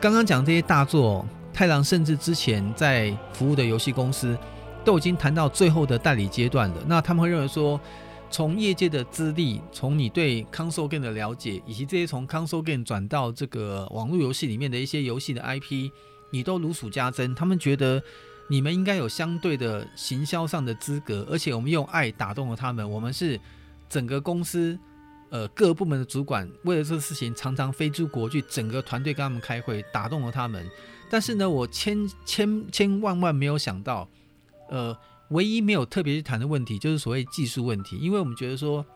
[0.00, 1.22] 刚刚讲这些大作。
[1.52, 4.36] 太郎甚至之前在服务的游戏公司
[4.84, 6.76] 都已经谈到最后的代理阶段了。
[6.86, 7.78] 那他们会认为说，
[8.30, 15.90] 从业界的资历，从你对 console game 的了解，以及这些从 console game 转到这个网络游戏里面的一些游戏的 IP，
[16.30, 17.34] 你都如数家珍。
[17.34, 18.02] 他们觉得
[18.48, 22.88] 你们应该有相对的行销上的资格，而且我们用爱打动了他们。
[22.88, 23.38] 我们是
[23.88, 24.78] 整个公司
[25.28, 30.64] 呃各部门的主管，为了这个事情常常飞出国去，整个团队跟他们开会，打动了他们。
[31.10, 34.08] 但是呢，我千千千万万没有想到，
[34.70, 34.96] 呃，
[35.30, 38.86] 唯一没有特别去谈的问题就是所谓技术问题，因为我们觉得说，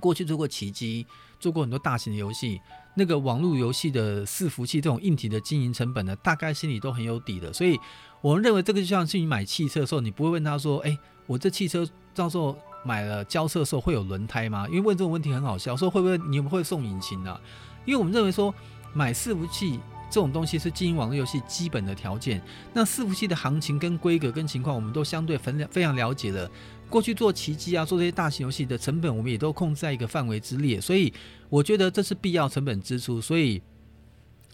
[0.00, 1.06] 过去做过奇迹，
[1.38, 2.60] 做过很多大型的游戏，
[2.96, 7.78] 那个网络游戏的伺服器这种硬体的经营成本呢，大概心里都很有底的，所以
[8.20, 14.66] 我们认为这个就像是你买汽车的时候，你不会问他说，哎，我这汽车到时候买了交车的时候会有轮胎吗？
[14.68, 17.40] 因为问这种问题很好笑，说会不会你们会送引擎啊？
[17.84, 18.52] 因为我们认为说
[18.92, 19.78] 买伺服器。
[20.10, 22.42] 这种东西是经营网络游戏基本的条件。
[22.74, 26.50] 那伺服器的行情跟规格跟情况，我们都相对非常非常了解了。
[26.88, 30.80] 过去做奇迹啊，做这些大型游戏的成本，我们也都控制在一个范围之列。
[30.80, 31.12] 所以
[31.48, 33.62] 我觉得这是必要成本支出，所以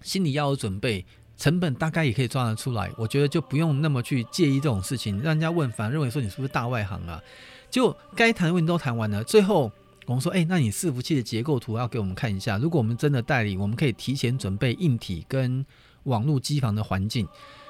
[0.03, 1.05] 心里要有准备，
[1.39, 2.91] 成本大概也可以抓得出来。
[2.99, 7.19] 我觉得就不用那么去介意这种事情，让人家问，反而认为说你是不是大外行啊？
[7.71, 9.73] 就该谈的问题都谈完了，最后。
[10.07, 12.57] 我们说，哎，那你伺服器的结构图要给我们看一下。
[12.59, 15.67] 如果我们真的代理，我们可以提前准备硬体跟
[16.05, 17.27] 网络机房的环境。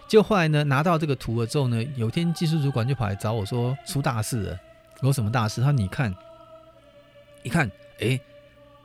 [0.07, 4.59] 就后来呢，拿到这个图了之后呢，有天技术主管就跑来找我说，出大事了。
[5.03, 5.61] 有什么大事？
[5.61, 6.15] 他说你看，
[7.43, 7.71] 一看，
[8.01, 8.21] 哎，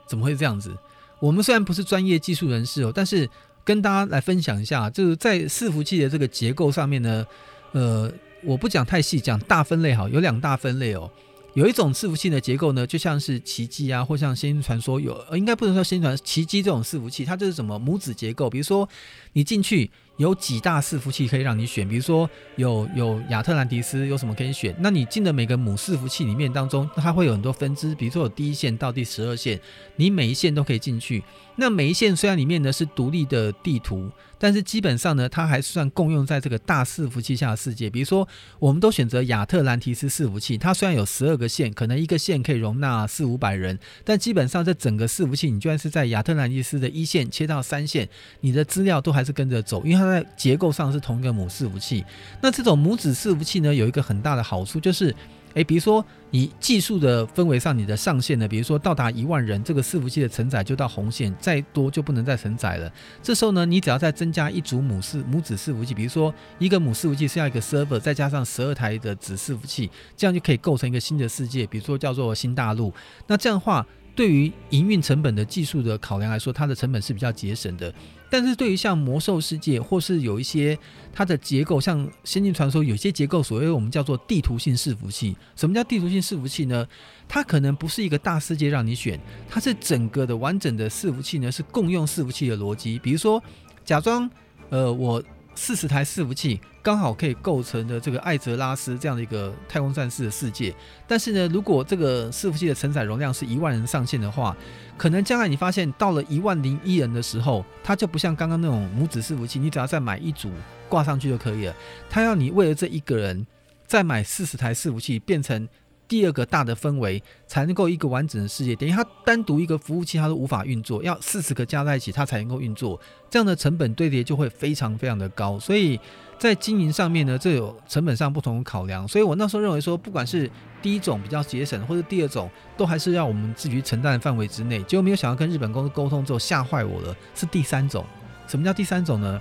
[0.08, 0.76] 怎么会这样子？
[1.20, 3.30] 我们虽然不是专业技术人士哦，但是
[3.64, 7.26] 跟大家来分享一下，就是在伺服器的这个结构上面呢，
[7.74, 8.12] 呃，
[8.44, 11.12] 我不讲太细，讲大分类好，有两大分类哦。
[11.54, 18.88] 有一种伺服器的结构呢，就像是奇迹啊，或像仙传说有，应该不能说仙传，奇迹这种伺服器，它就是什么母子结构，比如说
[19.34, 19.90] 你进去。
[20.18, 24.76] 有几大伺服器可以让你选，比如说有有亚特兰蒂斯，有什么可以选？
[24.80, 29.60] 那你进的每个母伺服器里面当中，它会有很多分支，比如说有第一线到第十二线，
[29.96, 31.24] 你每一线都可以进去。
[31.62, 34.10] 那每一线虽然里面呢是独立的地图，
[34.40, 37.88] 但是基本上呢，它还算共用在这个大伺服器下的世界。
[37.88, 48.10] 比如说，我们都选择亚特兰提斯伺服器，它虽然有十二个线，可能一个线可以容纳四五百人，但基本上这整个伺服器，你就算是在亚特兰提斯的一线切到三线，
[48.40, 50.12] 你的资料都还是跟着走，因为它。
[50.12, 52.04] 在结构上是同一个母伺服器，
[52.42, 55.16] 那这种母子伺服器呢，有一个很大的好处就是，
[55.54, 62.92] 诶，比如说你技术的氛围上，你的上限呢，比如说到达一万人，这个伺服器的承载就到红线，再多就不能再承载了。
[63.22, 72.94] 这时候呢，你只要再增加一组母伺母子伺服器，比如说一个母伺服器是要一个 server，再加上十二台的子伺服器，这样就可以构成一个新的世界，比如说叫做新大陆。
[73.28, 73.86] 那这样的话，
[74.16, 77.94] 对于营运成本的技术的考量来说，它的成本是比较节省的。
[78.30, 80.78] 但是对于像魔兽世界，或是有一些
[81.14, 85.36] 它的结构，像仙境传说，有些结构，所谓我们叫做地图性伺服器。
[85.56, 86.88] 什么叫地图性伺服器呢？
[87.28, 92.98] 它可能不是一个大世界让你选，它是整个的完整的伺服器呢，是共用伺服器的逻辑。
[93.00, 93.42] 比如说，
[93.84, 94.30] 假装
[94.70, 95.22] 呃我。
[95.54, 100.74] 四十台伺服器刚好可以构成的这个艾泽拉斯这样的一个太空战士的世界，
[101.08, 104.56] 但是呢，如果这个伺服器的承载容量是一万人上限的话，
[104.98, 110.50] 可能将来你发现到了一万零一人的时候，它就不像刚刚那种母子伺服器，你只要再买一组
[110.90, 111.76] 挂上去就可以了。
[112.10, 113.46] 它要你为了这一个人
[113.86, 115.68] 再买四十台伺服器，变成。
[116.08, 125.98] 第二个大的氛围才能够一个完整的世界，等于它单独一个服务器它都无法运作，要四十个加在一起它才能够运作，这样的成本堆叠就会非常非常的高，所以
[126.42, 130.50] 在经营上面呢，这有成本上不同的考量，所以我那时候认为说，不管是
[130.82, 138.04] 第一种比较节省，或者第二种，都还是要我们自己承担的范围之内，结果没有想到跟日本公司沟通之后吓坏我了，是第三种，
[138.48, 139.40] 什么叫第三种呢？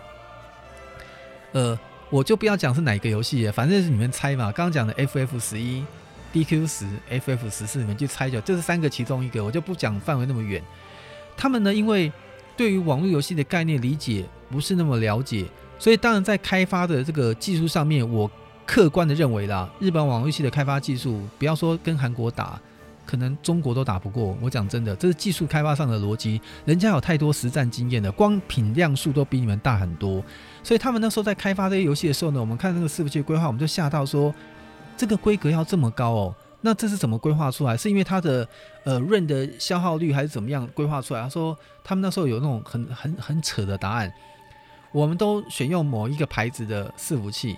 [1.52, 1.80] 呃，
[2.10, 5.82] 我就不要讲是哪个游戏，反正是你们猜嘛，刚刚讲的 FF 十一。
[6.32, 10.62] DQ 十、FF 十四，你们去猜就，这是三个其中一个，我就不讲范围那么远。
[11.36, 12.12] 他们呢，因为
[12.56, 15.46] 对于网络游戏的概念理解不是那么了解，
[15.80, 18.30] 所以当然在开发的这个技术上面，我
[18.66, 22.60] 客观的认为啦，日本网络游戏的开发技术，不要说跟韩国打，
[23.06, 24.36] 可能中国都打不过。
[24.42, 30.22] 我讲真的，这是技术开发上的逻辑，人家有太多实战经验了，光品量数都比你们大很多。
[30.62, 34.32] 所以他们那时候在开发这些游戏的时候呢，我们看那个伺服器规划，我们就吓到说，
[34.98, 36.34] 这个规格要这么高哦。
[36.60, 37.74] 那这是怎么规划出来？
[37.74, 38.46] 是因为它的
[38.84, 41.22] 呃 RAM 的消耗率还是怎么样规划出来？
[41.22, 44.12] 他说他们那时候有那种很很很扯的答案，
[44.92, 47.56] 我们都选用某一个牌子的伺服器。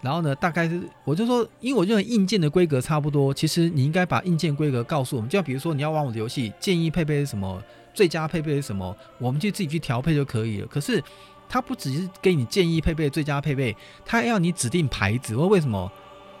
[0.00, 5.30] 然后呢，大概是我就说，因为我认为硬件的规格差不多，其实你应该把硬件规格告诉我们。
[5.30, 7.62] 就比如说你要玩我的游戏，建议配备是什么，
[7.94, 10.66] 最佳配备是什么，我们就自己去调配就可以了。
[10.66, 11.00] 可是
[11.48, 15.36] 他不只是给你建议配备最佳配备，他要你指定牌子。
[15.36, 15.88] 我说为什么？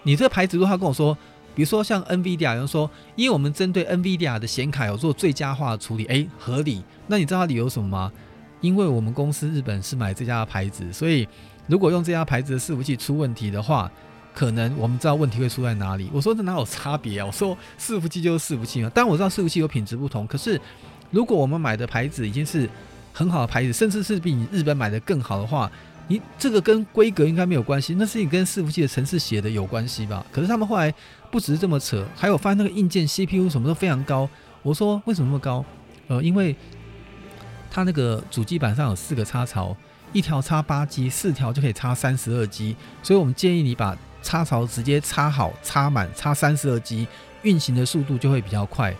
[0.02, 1.16] 你这个牌子，如果他跟我说，
[1.54, 6.82] 比如说像 NVIDIA，有人说，因为我们针对 NVIDIA 的显卡有做最佳化的处理，诶，合理。
[7.06, 8.12] 那你知道他理由什么吗？
[8.62, 11.28] 因为我们公司日本是买这家牌子，所以。
[11.68, 13.88] 如果用这家牌子的伺服器出问题的话，
[14.34, 16.10] 可能我们知道问题会出在哪里。
[16.12, 17.24] 我说这哪有差别啊？
[17.24, 18.90] 我说伺服器就是伺服器嘛。
[18.90, 20.60] 当然我知道伺服器有品质不同，可是
[21.12, 22.68] 如果我们买的牌子已经是
[23.12, 25.70] 很好的牌子，甚至是比你日本买的更好的话，
[26.08, 30.26] 你这个跟规格应该没有关系，那是你跟伺服器的程式写的有关系吧？
[30.32, 30.92] 可是他们后来
[31.30, 34.28] 不只是这么扯，还有发现那个硬件 CPU 什么都非常高。
[34.64, 35.64] 我说为什么那么高？
[36.08, 36.54] 呃，因为
[37.72, 39.74] 它那个主机板上有四个插槽。
[40.12, 47.08] 一条插八 G，四条就可以插三十二 G，所以我们建议你把插槽直接插好、插满、插三十二 G，
[47.40, 48.94] 运行的速度就会比较快。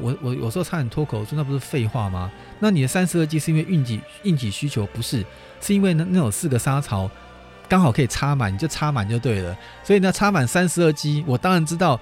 [0.00, 2.32] 我我有时候差点脱口说，那不是废话吗？
[2.60, 5.22] 那你的三十二 G 是因为运体运体需求，不是，
[5.60, 7.10] 是因为那那有四个插槽
[7.68, 9.54] 刚好可以插满，你就插满就对了。
[9.84, 12.00] 所以呢，插满三十二 G，我当然知道。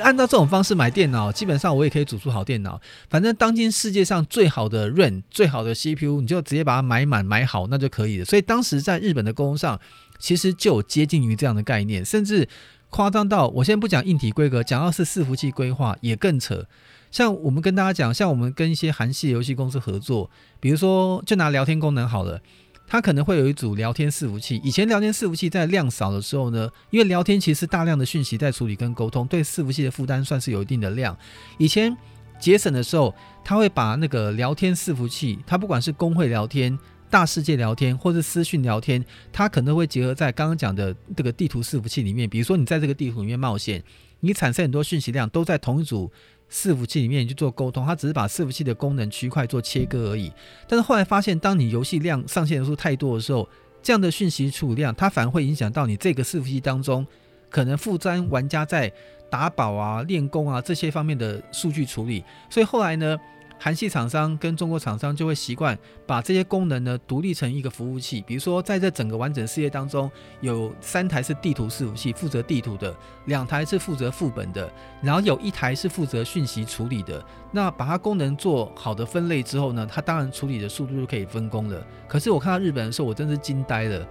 [0.00, 2.80] 按照这种方式买电脑，基本上我也可以组出好电脑。
[3.08, 8.24] 反正当今世界上最好的 RAM、最好的 CPU，你就直接把它买满、买好，那就可以了。
[8.24, 9.80] 所以当时在日本的沟通上，
[10.18, 12.48] 其实就接近于这样的概念，甚至
[12.90, 16.66] 夸张到我先不讲硬体规格，讲到是伺服器规划也更扯。
[17.10, 20.30] 像我们跟大家讲，像我们跟一些韩系游戏公司合作，
[20.60, 22.40] 比如说就拿聊天功能好了。
[22.88, 24.60] 它可能会有一组聊天伺服器。
[24.64, 31.16] 以前聊天伺服器在量少的时候呢，因为聊天其实大量的讯息在处理跟沟通，对伺服器的负担算是有一定的量。
[31.58, 31.94] 以前
[32.40, 33.14] 节省的时候，
[33.44, 36.78] 他会把那个聊天伺服器，它不管是公会聊天、
[37.10, 42.28] 大世界聊天，或是私讯聊天，它可能会结合在刚刚讲的这个地图伺服器里面。
[42.28, 43.84] 比如说你在这个地图里面冒险，
[44.20, 46.10] 你产生很多讯息量都在同一组。
[46.50, 50.32] 伺服器里面去做沟通，它只是把伺服器的功能区块做切割而已。
[50.66, 53.48] 但是后来发现，当你游戏量上线人数太多的时候，
[53.82, 57.06] 这样的讯息处理量，它反而会影响到你这个伺服器当中
[57.48, 58.92] 可能负担玩家在
[59.30, 62.24] 打宝啊、练功啊这些方面的数据处理。
[62.48, 63.16] 所以后来呢，
[63.60, 70.08] 韩系厂商跟中国厂商就会习惯把这些功能呢独立成一个服务器，比如说在这整个完整事业当中，
[70.40, 72.94] 有三台是地图伺服器负责地图的，
[73.26, 77.24] 两台是负责副本的，然后有一台是负责讯息处理的。
[77.50, 81.84] 那把它功能做好的分类之后呢，它当然处理的速度就可以分工了。
[82.06, 84.06] 可是我看到日本的时候，我真是惊呆了。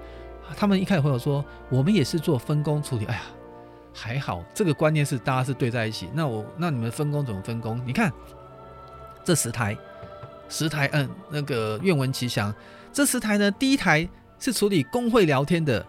[0.58, 3.06] 他们一开始会有说，我们也是做分工处理。
[3.06, 3.22] 哎呀，
[3.94, 6.10] 还好这个观念是大家是对在一起。
[6.14, 7.82] 那我那你们分工怎么分工？
[7.86, 8.12] 你看。
[9.28, 9.78] 这十台，
[10.48, 12.56] 十台，嗯，那个愿闻其详。
[12.94, 14.08] 这十台呢，第一台
[14.40, 15.86] 是处理工会聊天的，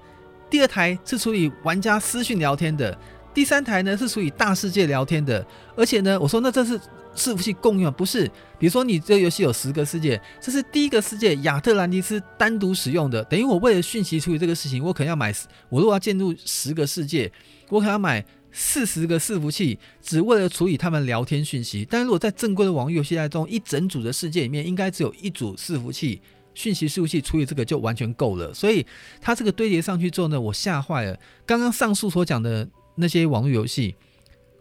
[0.50, 2.98] 第二台是处理玩家私讯聊天的，
[3.32, 5.46] 第三台呢是处理大世界聊天的。
[5.76, 6.76] 而且呢，我说那这是
[7.14, 8.28] 伺服器共用，不是？
[8.58, 15.32] 比如说你这游戏有十个世界，这是第一个世界亚特兰蒂斯单独使用的，等于我为了讯息处理这个事情，我可能要买，
[15.68, 17.30] 我如果要进入十个世界，
[17.68, 18.24] 我可能要买。
[18.50, 26.20] 四十个伺服器只为了处理他们聊天讯息，但如果在正规的网络游戏当中，一整组的世界里面，应该只有一组伺服器，
[26.54, 28.52] 讯息伺服器处理这个就完全够了。
[28.54, 28.84] 所以
[29.20, 31.18] 它这个堆叠上去之后呢，我吓坏了。
[31.44, 33.94] 刚刚上述所讲的那些网络游戏，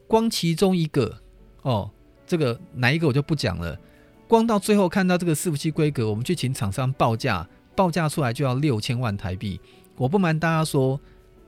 [0.05, 1.19] 光其中一个
[1.61, 1.89] 哦，
[2.27, 3.79] 这个哪一个我就不讲了。
[4.27, 9.59] 光到最后看到这个伺服器规格，我们去请厂商报价，报价出来就要六千万台币。
[9.95, 10.99] 我不瞒大家说。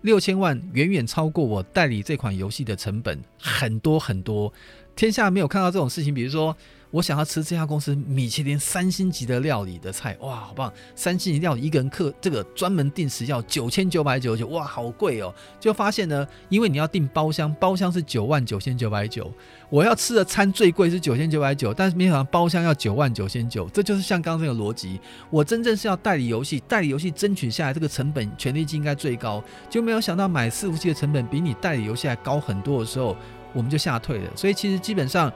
[0.02, 4.54] 六千万远远超过我代理这款游戏的成本很多很多，
[4.95, 6.56] 天下没有看到这种事情，比如说。
[6.92, 10.74] 我想要吃这家公司米其林三星级的料理的菜，哇，好棒！
[10.96, 15.32] 三星级料理一个人客这个专门订食要九千九百九十九，哇，好贵哦！
[15.60, 19.32] 就发现呢，因为你要订包厢，包厢是九万九千九百九，
[19.70, 25.00] 我要吃的餐最贵是九千九百九，但是没想到包厢要九万九千九，这就是像刚刚这个逻辑。
[25.30, 33.16] 我真正是要代理游戏，代理游戏争取下来这个成本权利金应该最高，就没有想到买伺服器的成本比你代理游戏还高很多的时候，
[33.54, 34.32] 我们就吓退了。
[34.36, 35.32] 所以其实基本上。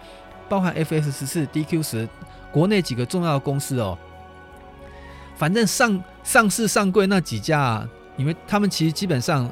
[0.50, 2.08] 包含 FS 十四、DQ 十，
[2.52, 3.98] 国内几个重要的公司哦，
[5.36, 9.50] 反正上上市上柜那几家啊，你们他们其实基本上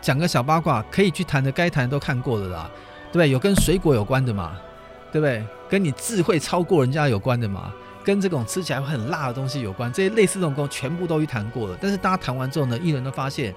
[0.00, 2.70] 讲个小八卦，可以去谈的该谈都看过了啦，
[3.10, 3.30] 对不对？
[3.30, 4.56] 有跟水果有关的嘛，
[5.10, 5.44] 对不对？
[5.68, 7.72] 跟你智慧超过人家有关的嘛，
[8.04, 11.76] 跟这种吃起来很辣的东西有关，这些类似这种功全部都去谈过了。
[11.80, 13.52] 但是大家谈完之后呢，一人都发现，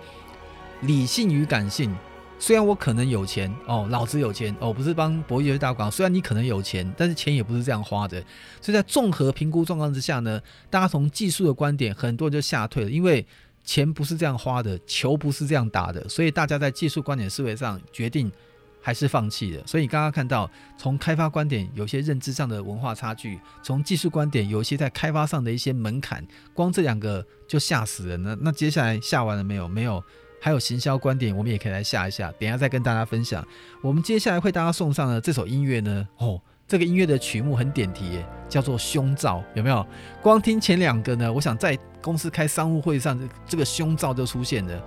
[0.81, 1.95] 理性与感性，
[2.39, 8.19] 虽然我可能有钱哦，老子有钱哦，不是帮博弈大广告，虽然你可能有钱，但是钱也不是这样花的。
[8.61, 13.25] 所以在综合评估状况之下呢，大家从技术的观点，很多人就吓退了，因为
[13.63, 18.31] 钱不是这样花的，球不是这样打的，所以大家在技术观点思维上决定。
[18.79, 28.37] 还是放弃了，所以刚刚看到，从开发观点有些认知上的文化差距，从技术观点有一些在开发上的一些门槛，光这两个就吓死人了。
[28.39, 29.67] 那接下来吓完了没有？
[29.67, 30.01] 没有，
[30.39, 33.45] 还有行销观点，我们也可以来下一下，等下再跟大家分享。
[33.81, 39.85] 我们接下来会大家送上的这首音乐呢，哦，这个音乐的曲目很点题耶，叫做胸罩，有没有？
[40.21, 44.83] 光听前两个呢，我想在公司开商务会上，这个胸罩就出现了，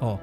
[0.00, 0.18] 哦。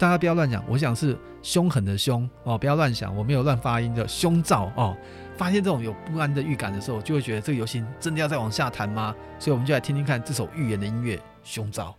[0.00, 4.96] 大家不要乱讲，我想是凶狠的凶哦，不要乱想，我没有乱发音的胸罩哦。
[5.36, 9.12] 发现这种有不安的预感的时候，就会觉得这个游戏真的要再往下谈吗？
[9.40, 11.96] 所以我们就来听听看这首预言的音乐《胸罩》。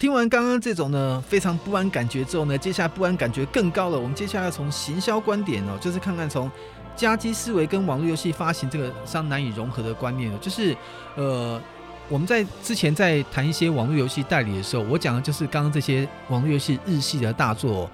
[0.00, 3.98] 听完刚刚这种呢非常不安感觉之后呢，接下来不安感觉更高了。
[3.98, 6.50] 我们接下来要从行销观点哦，就是看看从
[6.96, 10.74] 家机思维跟网络游戏发行这个相难以融合的观念哦，就是
[11.16, 11.60] 呃，
[12.08, 17.90] 我们在之前在谈一些网络游戏代理的时候，我讲的就是刚刚这些网络游戏日系的大作哦。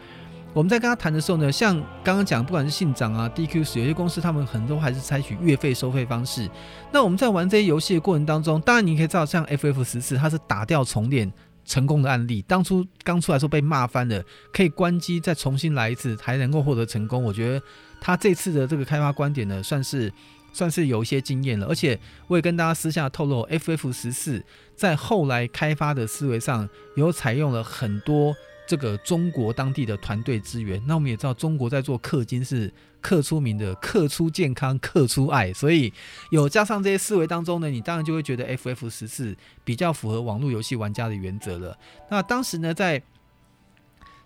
[0.54, 6.48] 我们在跟他谈的时候呢，像刚刚讲，不管是信长啊、DQ 有些公司，他们很多还是采取月费收费方式。
[6.92, 11.30] 那我们在玩这些游戏的过程当中，当然你可以知道，像 FF 十四，它是打掉重练
[11.66, 12.40] 成功的案例。
[12.48, 17.22] 当初刚出来的时候被骂翻的，可以关机再重新来一次，还能够获得成功。
[17.22, 17.62] 我觉得
[18.00, 20.10] 他这次的这个开发观点呢，算是
[20.52, 21.66] 算是有一些经验了。
[21.66, 21.98] 而且
[22.28, 24.42] 我也跟大家私下透露，FF 十四
[24.74, 28.34] 在后来开发的思维上，有采用了很多。
[28.66, 35.92] 这个中国当地的团队资源，那我们也知道，中国在做氪金是氪出名的，氪出健康，氪出爱，所以
[36.30, 41.78] 有加上这些思维当中呢，你当然就会觉得 FF 十四比较符合网络游戏玩家的原则了。
[42.10, 43.00] 那当时呢，在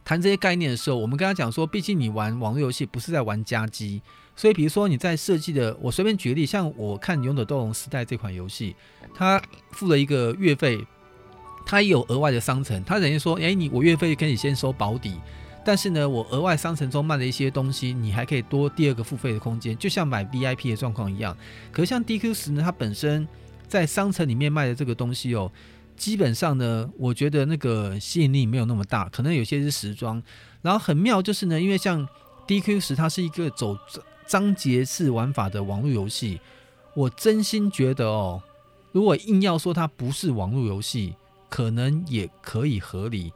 [0.04, 4.00] 谈这些概念的时候，我们跟他讲说，毕竟你玩网络游戏不是在玩家机，
[4.34, 8.74] 所以比如说你在设计的，我随便举个例，像我看《勇者斗龙时代》这款游戏，
[9.14, 9.40] 它
[9.72, 10.86] 付了一个月费。
[11.64, 15.14] 它也有额外的商城，它等于说，哎，你我月费可以先收保底，
[15.64, 21.36] 但是呢，我额外商城中卖的一些东西，你还可以多第二个付费的空间，就像买 VIP 的状况一样。
[21.70, 23.26] 可是像 DQ 十呢，它本身
[23.68, 25.52] 在商城里面卖的这个东西哦，
[25.96, 30.20] 基本上呢，我觉得那个吸引力没有那么大，可能有些是时装。
[30.62, 32.06] 然后很妙就是呢，因为像
[32.46, 33.76] DQ 十它是一个走
[34.26, 36.40] 章节式玩法的网络游戏，
[36.94, 38.42] 我真心觉得哦，
[38.92, 41.14] 如果硬要说它不是网络游戏，
[41.50, 43.32] 可能也可以合理。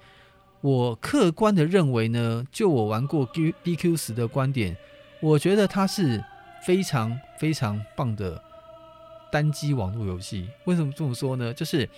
[0.63, 4.75] 我客观的认为呢，就我玩过 DQ 十的观点，
[5.21, 6.25] 我觉得它是
[6.65, 8.43] 非常非常棒的
[9.31, 10.49] 单机网络游戏。
[10.65, 11.53] 为什么这么说呢？
[11.53, 11.87] 就是《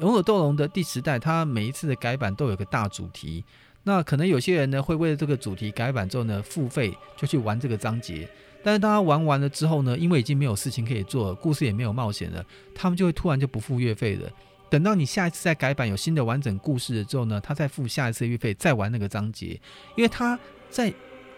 [0.00, 3.44] 勇者斗龙》的第十代，它每一次的改版都有个大主题。
[3.82, 8.26] 那可能有些人呢，会为了这个主题改版之后呢，付费就去玩这个章节。
[8.62, 12.44] 但是当他玩完了之后呢，因为已经没有事情可以做了，故事也没有冒险了，
[12.74, 14.30] 他们就会突然就不付月费了。
[14.70, 19.60] 等到你下一次再改版有新的完整故事了之后呢，他再付下一次月费再玩那个章节，
[19.96, 20.38] 因为他
[20.70, 20.92] 在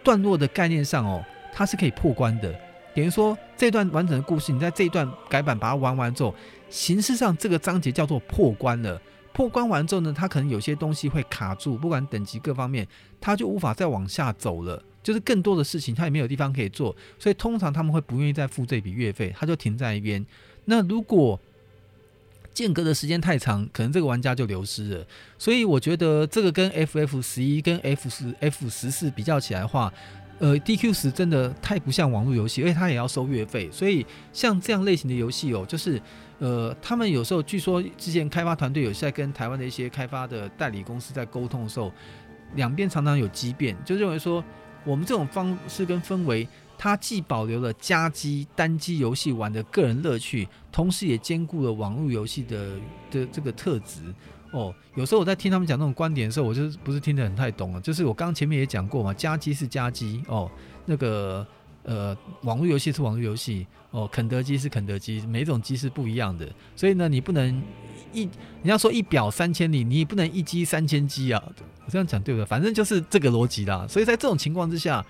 [0.05, 2.55] 段落的概念上哦，它是可以破关的。
[2.95, 6.35] 等于说这段完整的故事，你在这一段改版把它玩完之后，
[6.69, 9.01] 形式上这个章节叫做破关了。
[9.33, 12.87] 破关完之后呢，它可能有些东西会卡住，不管等级各方面，
[13.19, 14.83] 它就无法再往下走了。
[15.03, 20.25] 就是更多的事情，它也没有地方可以做，所以通常他们会不愿意再付这笔月费，他就停在一边。
[20.67, 21.41] 那如果
[22.55, 25.07] 间隔的时间太长，可能这个玩家就流失了。
[25.39, 29.93] 所以我觉得这个跟 FF 十一跟 F 十 F 十四比较起来的话，
[30.39, 33.71] 呃，DQ 十真的太不像网络游戏，而且它也要收月费。
[33.73, 36.01] 所以像这样类型的游戏哦，就是
[36.39, 41.93] 呃，他们有时候据说之前开发团队有在跟台湾的一些开发的代理公司在沟通的时候，
[42.55, 44.43] 两边常常有激辩，就认为说
[44.85, 46.47] 我们这种方式跟氛围。
[46.83, 52.77] 它既保留了家机单机游戏玩的个人乐趣，同时也兼顾了网络游戏的
[53.09, 54.01] 的这个特质
[54.51, 54.75] 哦。
[54.97, 57.81] 有时候我在听他们讲这种观点的时候，我就不是听得很太懂了。
[57.81, 60.51] 就是我刚前面也讲过嘛，家机是家机哦，
[60.85, 61.47] 那个
[61.85, 66.53] 呃网络游戏是网络游戏哦，肯德基是肯德基，每种机是不一样的。
[66.75, 67.63] 所以呢，你不能
[68.13, 68.29] 一
[68.61, 71.41] 你要说一表三千里，你也不能一机三千机啊。
[71.85, 72.45] 我这样讲对不对？
[72.45, 73.87] 反正就是这个逻辑啦。
[73.89, 75.07] 所以在这种情况之下。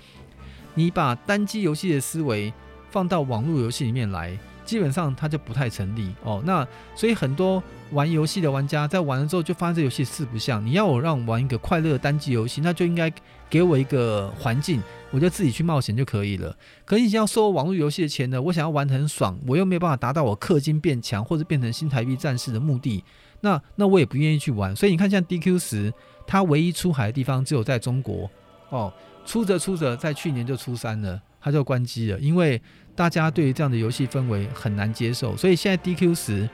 [0.75, 2.53] 你把单机游戏的思维
[2.91, 6.43] 放到网络游戏里面来，基本上它就不太成立哦。
[6.45, 10.64] 那所以很多玩游戏的玩家在玩了之后就发现这游戏四不像。
[10.64, 13.12] 你要我让我玩一个快乐的单机游戏，那就应该
[13.51, 16.57] 给我一个环境，我就自己去冒险就可以了。
[16.85, 18.41] 可是你要收网络游戏的钱呢？
[18.41, 23.05] 我想要玩得很爽，我又没有办法达到我氪金变强或者变成新台币战士的目的，
[23.41, 24.75] 那那我也不愿意去玩。
[24.75, 25.93] 所以你看，像 DQ 十，
[26.27, 28.31] 它唯一出海的地方只有在中国
[28.70, 28.93] 哦。
[29.25, 32.61] 出着出着，在去年就出三了，它就关机了，因为
[32.95, 36.49] 大家对于这样的游戏氛围很难接受，所以现在 DQ 十，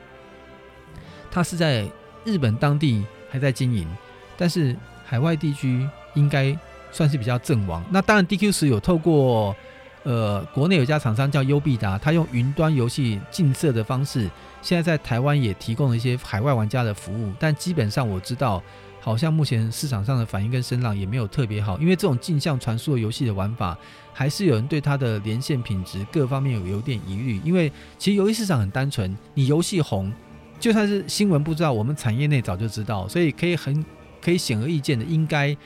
[1.30, 1.86] 它是在
[2.24, 3.88] 日本当地还在经营，
[4.36, 6.56] 但是海外地区应该
[6.92, 7.82] 算是比较阵亡。
[7.90, 9.56] 那当然，DQ 十有透过
[10.02, 14.30] 呃国内有家厂商叫优必达，他用云端游戏竞色的方式，
[14.62, 18.62] 现在在台湾也提供了一些海外玩家的服务，但基本上我知道。
[19.00, 23.78] 好像目前市场上的反应跟声浪也没有特别好，因为这种镜像传输的游戏的玩法，
[24.12, 27.40] 还是有人对它的连线品质各方面有有点疑虑。
[27.44, 30.12] 因为其实游戏市场很单纯，你游戏红，
[30.58, 33.84] 就算是新闻不知道，我们产业内早就知道，所以可以很
[34.20, 35.56] 可以显而易见的，应该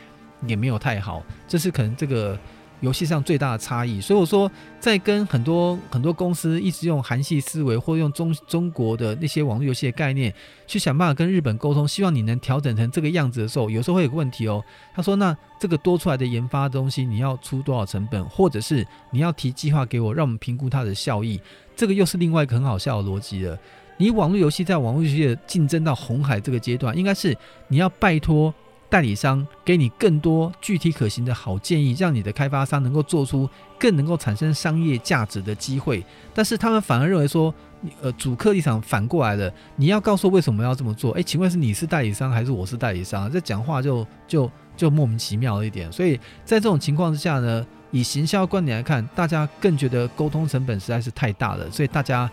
[0.46, 1.24] 也没有太好。
[1.48, 2.38] 这是可能这个
[2.82, 3.98] 游戏上最大的差异。
[3.98, 10.32] 所以我说，在跟很多很多公司一直用韩系思维，或用中中国的那些网络游戏的概念
[10.66, 14.62] 去想办法跟日本沟通，希望你能调整成这个样子的时候，有时候会有个问题哦。
[14.94, 21.40] 他说：“那这个多出来的研发的东西，你要出多少成本，或者是你要提计划给我，让我们评估它的效益。”
[21.74, 23.58] 这个又是另外一个很好笑的逻辑了。
[23.96, 27.36] 你网络游戏在网络游戏的竞争到红海这个阶段，应该是
[27.68, 28.52] 你要拜托
[28.92, 36.04] 代理商给你更多具体可行的好建议，让你的开发商能够做出更能够产生商业价值的机会。
[36.34, 37.54] 但是他们反而认为说，
[38.02, 41.14] 呃，主客立场反过来了，你要告诉为什么要这么做？
[41.14, 43.32] 诶，请问是你是代理商还是我是代理商？
[43.32, 45.90] 这讲话就就就莫名其妙了一点。
[45.90, 52.30] 所以在这种情况之下呢，以行销观点来看，大家更觉得沟通成本实在是太大了，所以大家。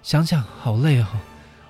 [0.00, 1.06] 想想好累哦，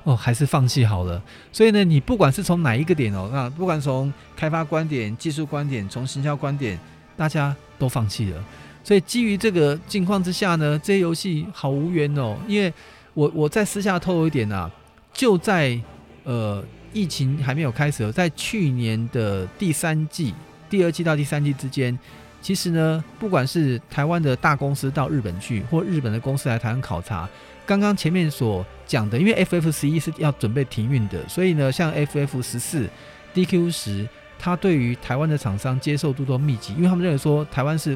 [0.08, 1.22] 哦，还是放弃好了。
[1.52, 6.78] 所以呢，你不管是从哪一个点哦，那不管从开发观点、技术观点、从行销观点，
[7.14, 8.42] 大家都放弃了。
[8.82, 12.38] 所以基于这个境况之下呢，这些游戏好无缘哦。
[12.46, 12.72] 因为
[13.12, 14.70] 我我在私下透露一点啊，
[15.12, 15.78] 就在
[16.24, 20.32] 呃疫情还没有开始，在去年的第三季、
[20.70, 21.98] 第二季到第三季之间，
[22.40, 27.28] 其实呢，不管是台湾的大公司到日本去，或日本的公司来台湾考察。
[27.68, 32.88] 刚刚前面所讲的，因为 FF 十一是要准备停运的，所以呢，像 FF 十四、
[33.34, 34.08] DQ 十，
[34.38, 37.94] 它对于台湾的厂商接受度都密集，因为他们认为说台湾是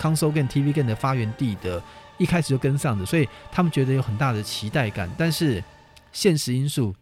[0.00, 1.82] console 跟 TV Game 的发源地的，
[2.16, 5.06] 一开始就跟上的，所以他们觉得有很大的期待感。
[5.18, 5.62] 但是
[6.12, 6.94] 现实因素，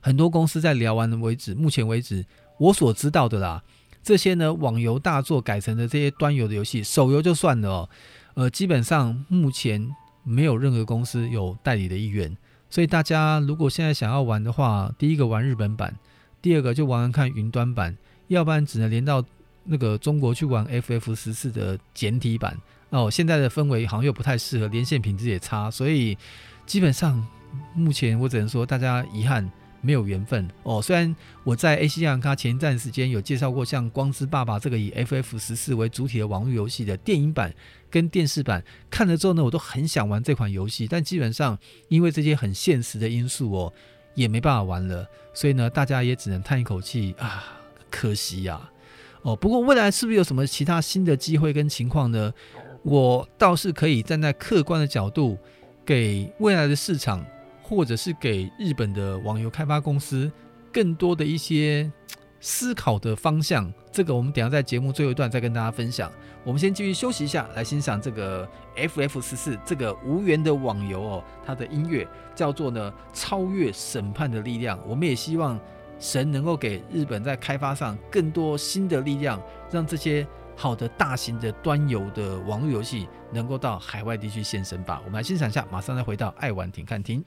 [0.00, 2.24] 很多公司在聊完的为止，目前为止
[2.56, 3.64] 我所知道的啦，
[4.00, 7.88] 这些呢网游大作改成的这些端游的游戏，手游就算了哦，
[8.34, 9.90] 呃，基本上目前。
[10.22, 12.36] 没有任何公司有代理的意愿，
[12.68, 15.96] 所以大家如果现在想要玩的话，第一个玩日本版，
[16.42, 17.96] 第二个就玩玩看云端版，
[18.28, 19.24] 要不然只能连到
[19.64, 22.56] 那个中国去玩 FF 十四的简体版。
[22.90, 26.16] 哦，现在的氛围好像又不太适合，连线品质也差，所以
[26.66, 27.26] 基本上
[27.74, 29.50] 目前我只能说大家遗憾。
[29.82, 30.82] 没有缘分哦。
[30.82, 37.50] 虽然我在 AC 亚卡前一段时间有介绍过像《光之爸爸》这个以 FF 十四为主体的网络游戏的电影版
[37.90, 43.72] 跟电视版，看了之后呢，我都很想玩这款游戏，但基本上因为这些很现实的因素哦，
[44.14, 45.06] 也没办法玩了。
[45.34, 47.60] 所以呢，大家也只能叹一口气啊，
[47.90, 48.70] 可惜呀、
[49.22, 52.32] 哦，不过未来是不是有什么其他新的机会跟情况呢？
[52.82, 55.36] 我倒是可以站在客观的角度，
[55.84, 57.24] 给未来的市场。
[57.62, 60.28] 或者是给日本的网游开发公司
[60.72, 61.88] 更多的一些
[62.40, 66.10] 思考的方向，这个我们等下在节目最后一段再跟大家分享。
[66.44, 74.78] 我们先继续休息一下，来欣赏这个 FF 十四这个无缘的网游哦，它的音乐叫做呢超越审判的力量。
[74.86, 75.58] 我们也希望
[75.98, 80.26] 神能够给日本在开发上更多新的力量，让这些。
[80.56, 85.00] 好的，大型的端游的网络游戏能够到海外地区现身吧。
[85.06, 87.24] 我们来欣赏一下，马上再回到爱玩停看听。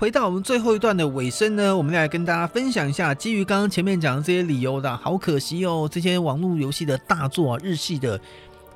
[0.00, 8.18] 回到我们最后一段的尾声呢，我们来跟大家分享一下，基于刚刚前面讲的这些理由的，好可惜哦，这些网络游戏的大作啊，日系的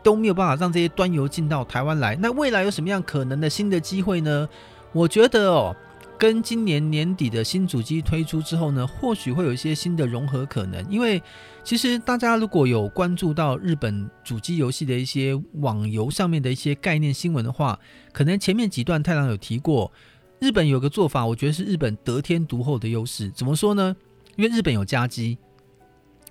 [0.02, 2.14] 都没有办法让这些端游进到台湾来。
[2.16, 4.46] 那未来有什么样可能的新的机会呢？
[4.92, 5.74] 我觉得哦，
[6.18, 10.84] 跟今年年底的新主机推出之后呢，或许会有一些新的融合可能。
[10.90, 11.22] 因为
[11.64, 17.78] 其实大家如果有关注到日本主机游戏的一些网游上面的一些概念新闻的话，
[18.12, 19.90] 可能前面几段太郎有提过。
[20.44, 23.30] 日本有个做法，我觉得是日本得天独厚的优势。
[23.30, 23.96] 怎么说呢？
[24.36, 25.38] 因为日本有家鸡，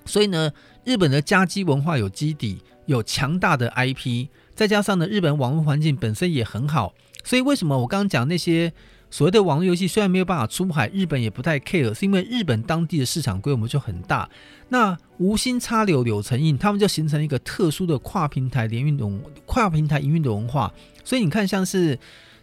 [0.05, 0.51] 所以呢，
[0.83, 6.93] 日本的家鸡文化有基底，有强大的 IP，再加上呢，日本网络环境本身也很好。
[7.23, 8.71] 所以为什么我刚刚讲那些
[9.09, 14.29] 所谓的网络游戏虽然没有办法出海，日本也不太 care，是因为日本当地的市场规模就很大。
[14.69, 19.09] 那无心插柳柳成荫，他们就形成一个特殊的跨平台联运的
[19.47, 20.71] 跨平台营运的文化。
[21.03, 21.97] 所以你看，像是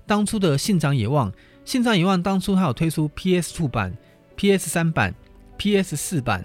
[0.04, 1.32] 当初的信长野望。
[1.70, 3.96] 信长野望当初它有推出 PS2 版、
[4.36, 5.14] PS3 版、
[5.56, 6.44] PS4 版，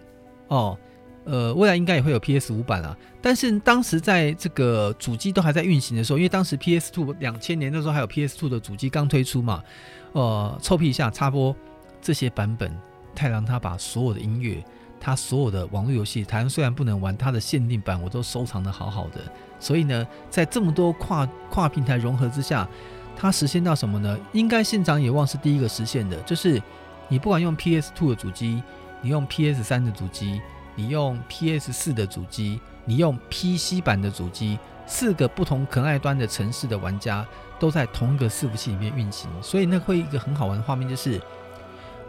[0.50, 0.78] 哦，
[1.24, 2.96] 呃，未来应该也会有 PS5 版啊。
[3.24, 9.64] 但是当时在这个主机都还在运行的时候，因为当时 PS2 两千年那时候还有 PS2 的主机刚推出嘛，
[10.12, 11.56] 呃，臭屁一下插播
[12.00, 12.72] 这些版本，
[13.16, 14.64] 太郎他把所有的音乐、
[15.00, 19.22] 他所有的网络游戏，台湾虽然不能玩，它的限定版我都收藏的好好的。
[19.60, 22.70] 所以呢，在这么多跨跨平台融合之下。
[23.18, 24.18] 它实现到什么呢？
[24.34, 26.62] 应该现场野望是第一个实现的，就是
[27.08, 28.62] 你不管用 PS2 的主机，
[29.02, 30.42] 你用 PS3 的主机，
[30.76, 37.26] 你用 PS4 的主机，你用 PC 版的主机，四个不同可爱端的城市的玩家
[37.58, 41.22] 都在同一个伺服器里面运行，所以那会一个很好玩的画面就是，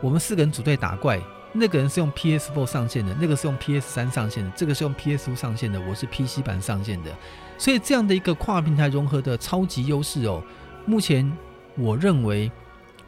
[0.00, 1.20] 我们四个人组队打怪，
[1.52, 7.11] 那个人是用 PS4 上线的，那个是用 PS3 上线的，这个是用 PS5 上线的，我是 PC 版上线的，
[7.57, 10.42] 所以这样的一个跨平台融合的超级优势哦。
[10.87, 11.30] 目前
[11.76, 12.51] 我认为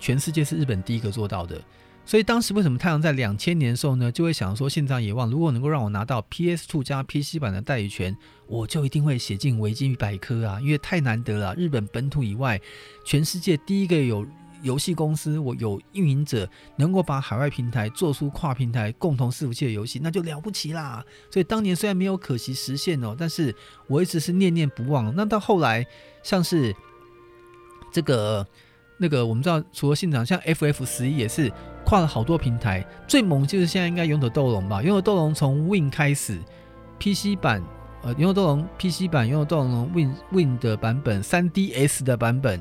[0.01, 1.63] 全世界是日本第一个做到的，
[2.05, 8.17] 所以当时为什么太阳在两千年的时候呢，就会想说信长野望如果能够让我拿到 PS Two 加 PC 版的代理权，
[8.47, 12.61] 我就一定会写进维基百科啊，因为太难得了，日本本土以外，
[13.05, 14.27] 全世界第一个有
[14.63, 21.05] 游戏公司，我有运营者能够把海外平台做出跨平台共同伺服器的游戏，那就了不起啦。
[21.31, 23.55] 所以当年虽然没有可惜实现哦，但是
[23.87, 25.15] 我一直是念念不忘。
[25.15, 25.87] 那到后来
[26.23, 26.75] 像是。
[27.91, 28.47] 这个
[28.99, 31.53] 那个，我们知道，除了信长，像 FF 十一也是
[31.85, 32.85] 跨了好多平台。
[33.07, 36.39] 最猛就是现在应该《勇者斗龙》吧，《勇者斗龙》从 Win 开始
[36.99, 37.63] ，PC 版，
[38.03, 42.61] 呃，《勇者斗龙》PC 版，《勇者斗龙》Win Win 的版本，3DS 的版本，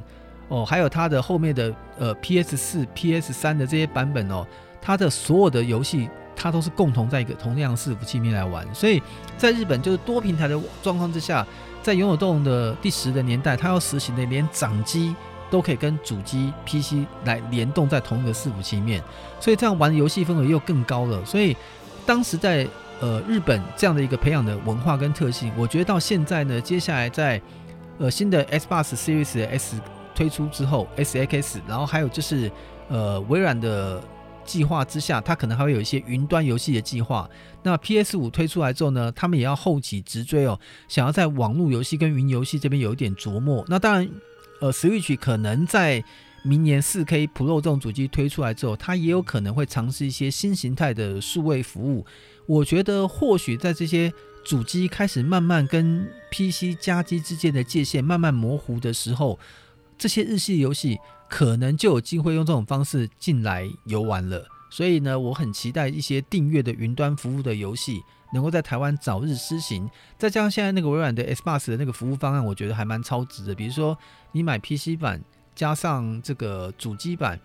[0.49, 4.45] 哦，还有它的后面的呃 PS 四、PS 三的这些版本哦，
[4.79, 8.63] 它的所有的游戏，它都是共同在一个同样伺服器里面来玩。
[8.75, 9.01] 所以
[9.37, 11.45] 在日本就是多平台的状况之下。
[11.87, 15.15] 在拥有斗龙的第十的年代，它要实行的连掌机
[15.49, 19.01] 都可以跟主机 PC 来联动在同一个伺服器面，
[19.39, 21.23] 所以这样玩游戏氛围又更高了。
[21.23, 21.55] 所以
[22.05, 22.67] 当时在
[22.99, 27.41] 呃日本这样的一个培养的文化跟特性，我觉得到现在呢，接下来在
[27.99, 29.79] 呃新的 Xbox Series S
[30.13, 32.51] 推出之后，SX，然后还有就是
[32.89, 34.03] 呃微软的。
[34.47, 37.29] 计划之下，它可能还会有一些云端游戏的计划。
[37.67, 40.57] 那 PS 五推出来之后呢，他们也要后起直追哦，
[40.87, 43.65] 想要在网络游戏跟云游戏这边有一点琢磨。
[43.67, 44.09] 那当然，
[44.61, 46.01] 呃，Switch 可能在
[46.43, 52.05] 明年四 K Pro 这种主机推出来之后，它也有可能会尝试一些新形态的数位服务。
[52.45, 54.13] 我觉得或许在这些
[54.45, 59.37] 主机开始慢慢跟 PC 加机之间的界限慢慢模糊的时候，
[59.97, 60.97] 这些日系游戏。
[61.29, 68.03] 可能就有机会用这种方式进来游玩了，所以呢，我很期待一些订阅的云端服务的游戏
[68.33, 69.89] 能够在台湾早日施行。
[70.17, 73.55] 再加上现在那个微软的 Xbox 的那个服务方案，我觉得还蛮超值的。
[73.55, 73.97] 比如说，
[74.31, 75.21] 你买 PC 版
[75.55, 77.39] 加上这个主机版，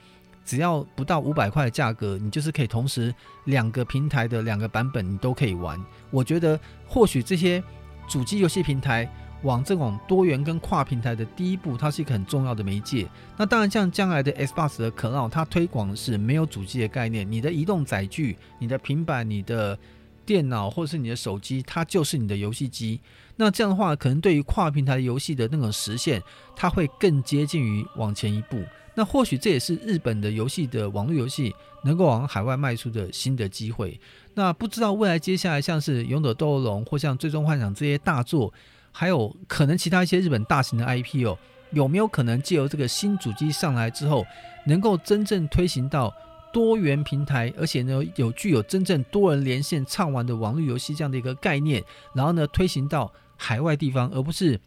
[0.44, 3.14] 只要不到五百块的价格，你就是可以同时
[3.44, 5.82] 两个平台的两个版本你都可以玩。
[6.10, 7.62] 我觉得或许这些
[8.08, 9.08] 主机游戏平台。
[9.42, 13.08] 往这种多元跟跨平台的第一步，它是一个很重要的媒介。
[13.36, 19.78] 那当然，像将来的 Xbox 的 Cloud，它推广的是没有主机的概念，你的移动载具、你的平板、你的
[20.24, 23.00] 电脑或者是你的手机，它就是你的游戏机。
[23.36, 26.22] 那这样的话，可能对于跨平台游戏的那种实现，
[26.54, 28.62] 它会更接近于往前一步。
[28.94, 33.98] 那或许这也是日本的游戏的网络游戏能够往海外迈出的新的机会。
[34.34, 38.52] 那不知道未来接下来像是《勇者斗恶龙》或像《最终幻想》这些大作。
[38.92, 41.36] 还有可能其他一些日本大型的 IP 哦，
[41.72, 44.24] 有没有可能借由这个新主机上来之后，
[44.66, 46.14] 能够真正推行到
[46.52, 51.82] 多元平台，而且呢有具有真正多人连线畅玩的网络游戏这样的一个概念，
[52.14, 54.60] 然后呢推行到海外地方，而不是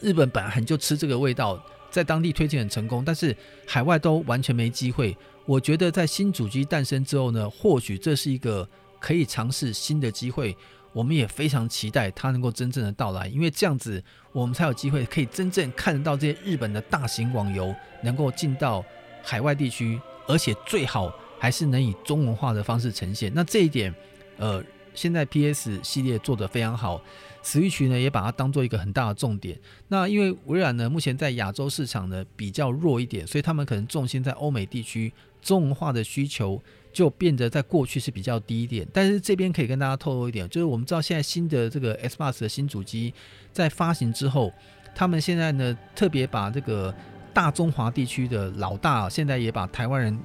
[0.00, 3.36] 日本本来很就吃这个味道，在当地推荐很成功，但是
[3.66, 5.16] 海外都完全没机会。
[5.46, 8.66] 我觉得在新主机诞生之后呢，或许这是一个
[8.98, 10.56] 可以尝试新的机会。
[10.94, 18.82] 我们也非常期待它能够真正的到来，因为这样子我们才有机会可以真正看得到这些日本的大型网游能够进到
[19.22, 23.30] 海外地区，而且最好还是能以中文化的方式呈现。
[23.34, 23.94] 那这一点，
[24.38, 24.64] 呃。
[24.96, 27.02] 现在 PS 系列做得非常好
[27.42, 29.58] ，Switch 呢也把它当做一个很大的重点。
[29.88, 36.62] 那因为微软呢目前在亚洲市场呢比较弱一点，所以他们可能重心在欧美地区，中文化的需求
[36.94, 38.88] 就变得在过去是比较低一点。
[38.90, 43.12] 但是这边可以跟大家透露一点，就是我们知道现在新的这个 Xbox 的新主机
[43.52, 44.50] 在发行之后，
[44.94, 46.94] 他们现在呢特别把这个
[47.34, 50.18] 大中华地区的老大，现在也把台湾人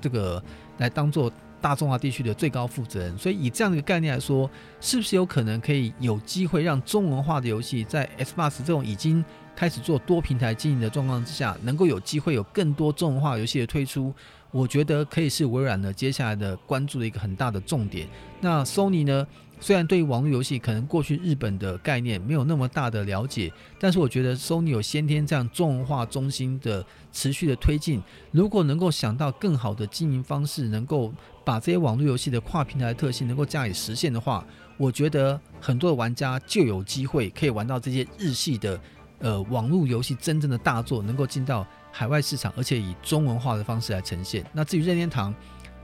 [0.00, 0.42] 这个
[0.78, 1.30] 来当做。
[1.60, 4.50] 大中华地区的最高负责人，所以以这样的一个概念来说，
[4.82, 9.24] 是不是有可能可以有机会让中文化的游戏在 Xbox 这种已经
[9.56, 14.12] 开始做多平台经营的状况之下，能够有机会有更多中文化游戏的推出？
[14.54, 18.06] 我觉得可以是微软呢接下来的关注的一个很大的重点。
[18.40, 19.26] 那 Sony 呢？
[19.60, 23.50] 虽然对于网络游戏可能过去日本的概念没有那么大的了解，
[23.80, 31.10] 但是我觉得 Sony 有先天这样中文化中心的持续的推进，如果能够想到更好的经营方式，能够
[31.44, 34.44] 把这些网络游戏的跨平台特性能够加以实现的话，
[34.76, 38.78] 我觉得很多的玩家就有机会可以玩到这些日系的
[39.20, 41.66] 呃网络游戏真正的大作，能够进到
[41.96, 44.44] 海外市场，而且以中文化的方式来呈现。
[44.52, 45.32] 那至于任天堂，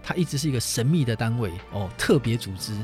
[0.03, 2.77] 它一直是一个神秘的单位哦，特别组织。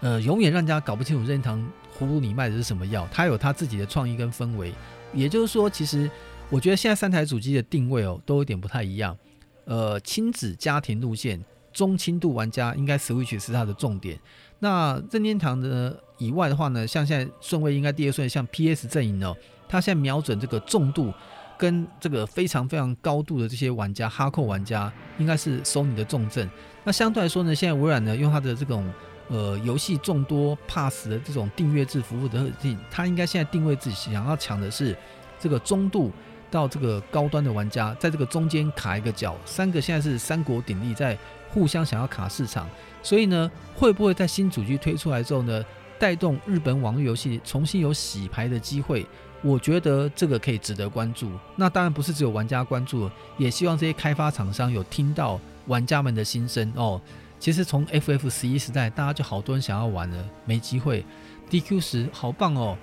[0.00, 1.58] 呃，永远让人家搞不清楚任天堂
[1.98, 4.74] 葫芦里卖的是什么药，它有它自己的创意跟氛围。
[5.14, 6.10] 也就是说，其实
[6.50, 9.16] 我觉得现在三台主机的定位哦，都有点不太一样。
[9.64, 11.42] 呃，亲子家庭路线，
[11.72, 14.20] 中轻度玩家应该 Switch 是它的重点。
[14.58, 19.34] 那任天堂的以外的话呢，像现在顺位应该第二顺位，像 PS 阵营哦，
[19.68, 21.14] 它现在瞄准这个重度
[21.58, 26.48] 跟这个非常非常高度的这些玩家，哈扣玩家，应该是收你的重镇。
[26.84, 28.90] 那相对来说呢，现在微软呢用它的这种。
[29.30, 34.96] 呃，游戏众多 Pass 的这种订阅制服务的特性，它应该现在定位自己想要抢的是
[35.38, 36.10] 这个中度
[36.50, 41.14] 到这个高端的玩家，在这个中间卡一个角，三个现在是三国鼎立，在
[41.50, 42.66] 互相想要卡市场，
[43.02, 45.62] 所以呢，会不会在新主机推出来之后呢，
[45.98, 49.06] 带动日本网络游戏重新有洗牌的机会？
[49.42, 51.30] 我觉得这个可以值得关注。
[51.56, 57.00] 那当然不是只有玩家关注，也希望这些开发厂商有听到玩家们的心声哦。
[57.38, 61.04] 其实从 FF 十一时代，大家就好多人想要玩了，没机会。
[61.48, 62.76] DQ 十好棒哦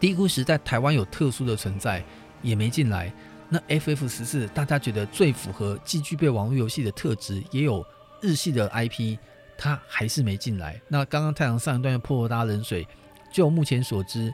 [0.00, 2.02] ，DQ 十在台湾有特殊的存在，
[2.42, 3.12] 也没进来。
[3.48, 7.84] 那 FF 十四，大家觉得最符合既具备网络游戏的特质，也有
[8.20, 9.18] 日系的 IP，
[9.58, 10.80] 它还是没进来。
[10.88, 12.86] 那刚刚太阳上一段又泼了大家冷水，
[13.32, 14.32] 就目前所知，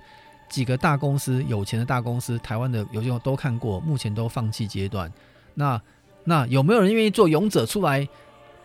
[0.52, 5.10] 几个大公司有钱的大公司，台湾的游戏都看过，目前都放弃阶段。
[5.54, 5.80] 那
[6.24, 8.06] 那有没有人愿意做勇者出来？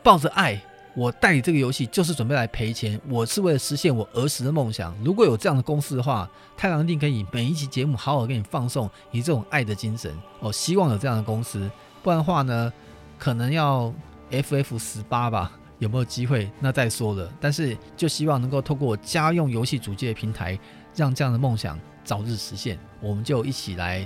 [0.03, 0.61] 抱着爱，
[0.95, 2.99] 我代理这个游戏就是准备来赔钱。
[3.07, 4.93] 我是为了实现我儿时的梦想。
[5.01, 10.51] 如果有这样的公司的话，太郎定可以每一期节目好好给你放送以这种爱的精神哦。
[10.51, 11.71] 希望有这样的公司，
[12.03, 12.71] 不然的话呢，
[13.17, 13.93] 可能要
[14.29, 15.53] FF 十八吧？
[15.79, 16.49] 有没有机会？
[16.59, 17.31] 那再说了。
[17.39, 20.57] 但是就希望能够透过家用游戏主机的平台，
[20.97, 22.77] 让这样的梦想早日实现。
[22.99, 24.05] 我们就一起来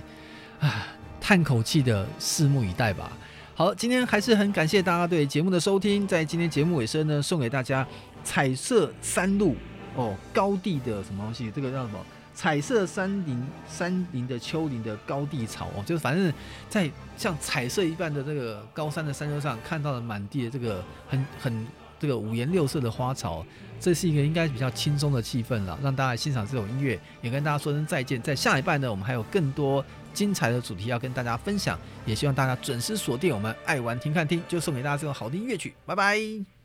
[0.59, 0.85] 啊，
[1.19, 3.11] 叹口气的拭目以待吧。
[3.55, 6.05] 好，今天还是很感谢大家对节目的收听。
[6.05, 7.87] 在今天节目尾声呢，送给大家
[8.23, 9.55] 彩色山路
[9.95, 11.49] 哦，高地的什么东西？
[11.49, 11.99] 这个叫什么？
[12.33, 16.33] 彩色山林，山林的丘陵的高地草哦，就是反正
[16.69, 21.67] 在像彩色一般的这个高山的山丘上，看到了满地的这个很很
[22.01, 23.45] 这个五颜六色的花草，
[23.79, 28.19] 这是一个应该比较轻松的气氛了，让大家来欣赏这种音乐，也跟大家说声再见。
[28.19, 29.85] 在下一半呢，我们还有更多。
[30.13, 36.60] 精彩的主题要跟大家分享，也希望大家准时锁定我们爱玩听看听，就送给大家这种好的音乐曲，拜拜。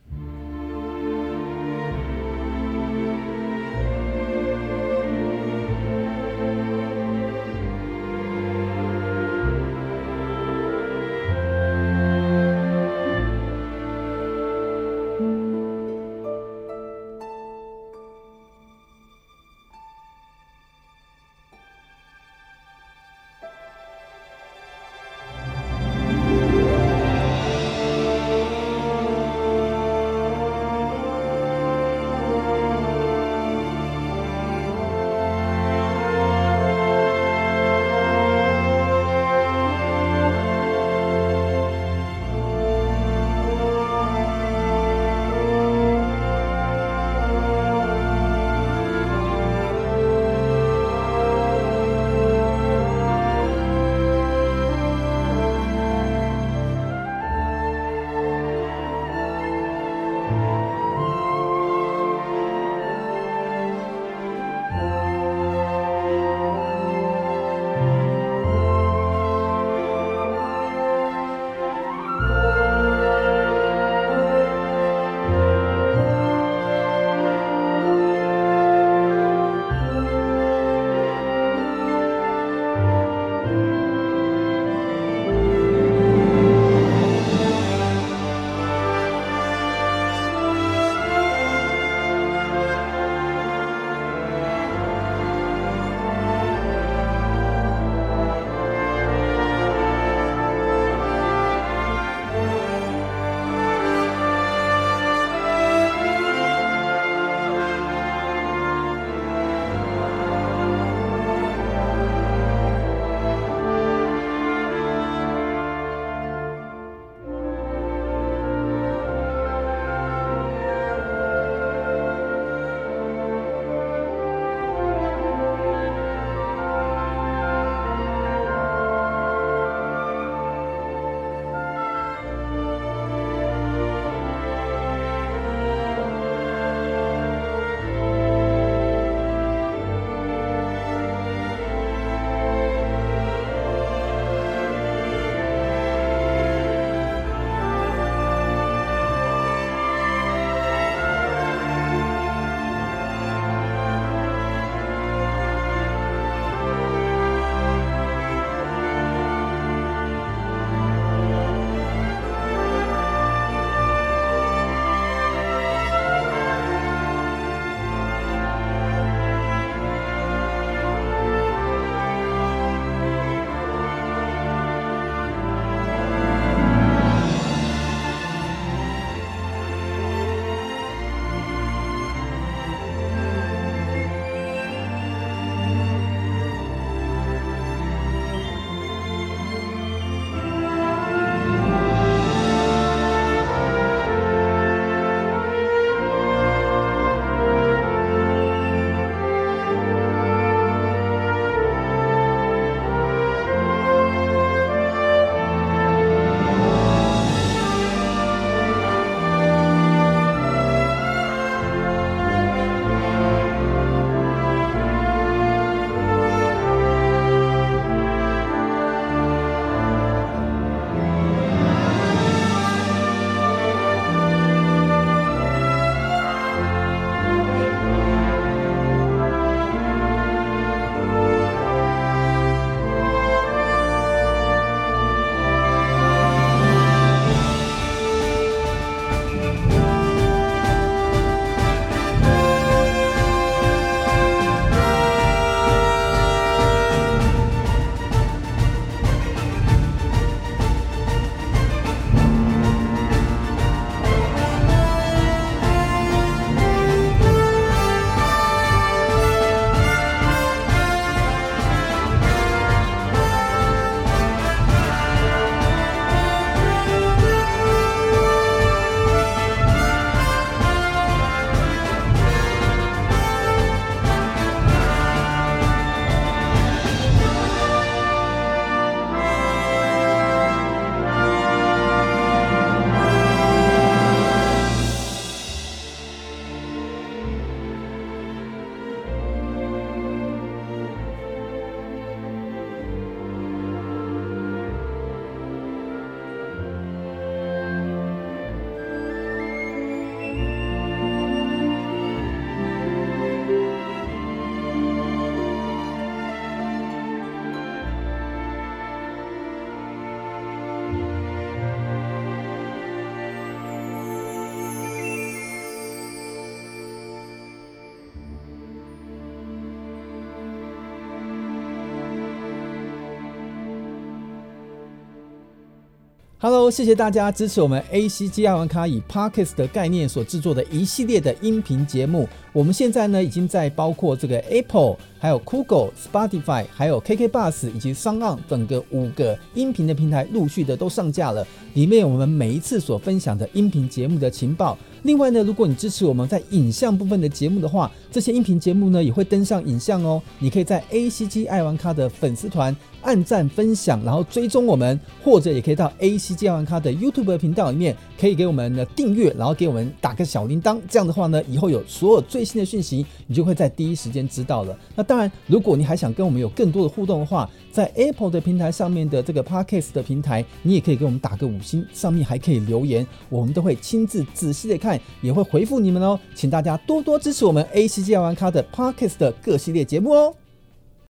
[326.49, 332.29] Hello，谢谢大家支持我们 ACG 爱玩咖以 Podcast 的概念所制作的一系列的音频节目。
[332.53, 341.45] 我们现在呢，已经在包括这个 Apple、还有 Google、Spotify、还有 KK Bus 以及 SoundOn 等个五个音频的平台陆续的都上架了。
[341.75, 344.79] 里面我们每一次所分享的音频节目的情报。
[345.03, 350.23] 另外呢，如果你支持我们在影像部分的节目的话，这些音频节目呢也会登上影像哦。
[350.39, 352.75] 你可以在 ACG 爱玩咖的粉丝团
[353.07, 360.77] 按赞分享，然后追踪我们，或者也可以到 ACG 爱玩咖的 YouTube 频道里面，可以给我们的订阅，然后给我们打个小铃铛。
[360.89, 364.77] 这样的话呢，以后有所有最新的讯息，你就会在第一时间知道了。
[364.97, 375.01] 那当然，如果你还想跟我们有更多的互动的话，在 Apple 的平台上面的这个 Podcast 的平台，你也可以给我们打个五星，上面还可以留言，我们都会亲自仔细的看。
[375.21, 380.35] 也会回复你们哦，请大家多多支持我们 ACG 爱玩咖的 Podcast 的各系列节目哦。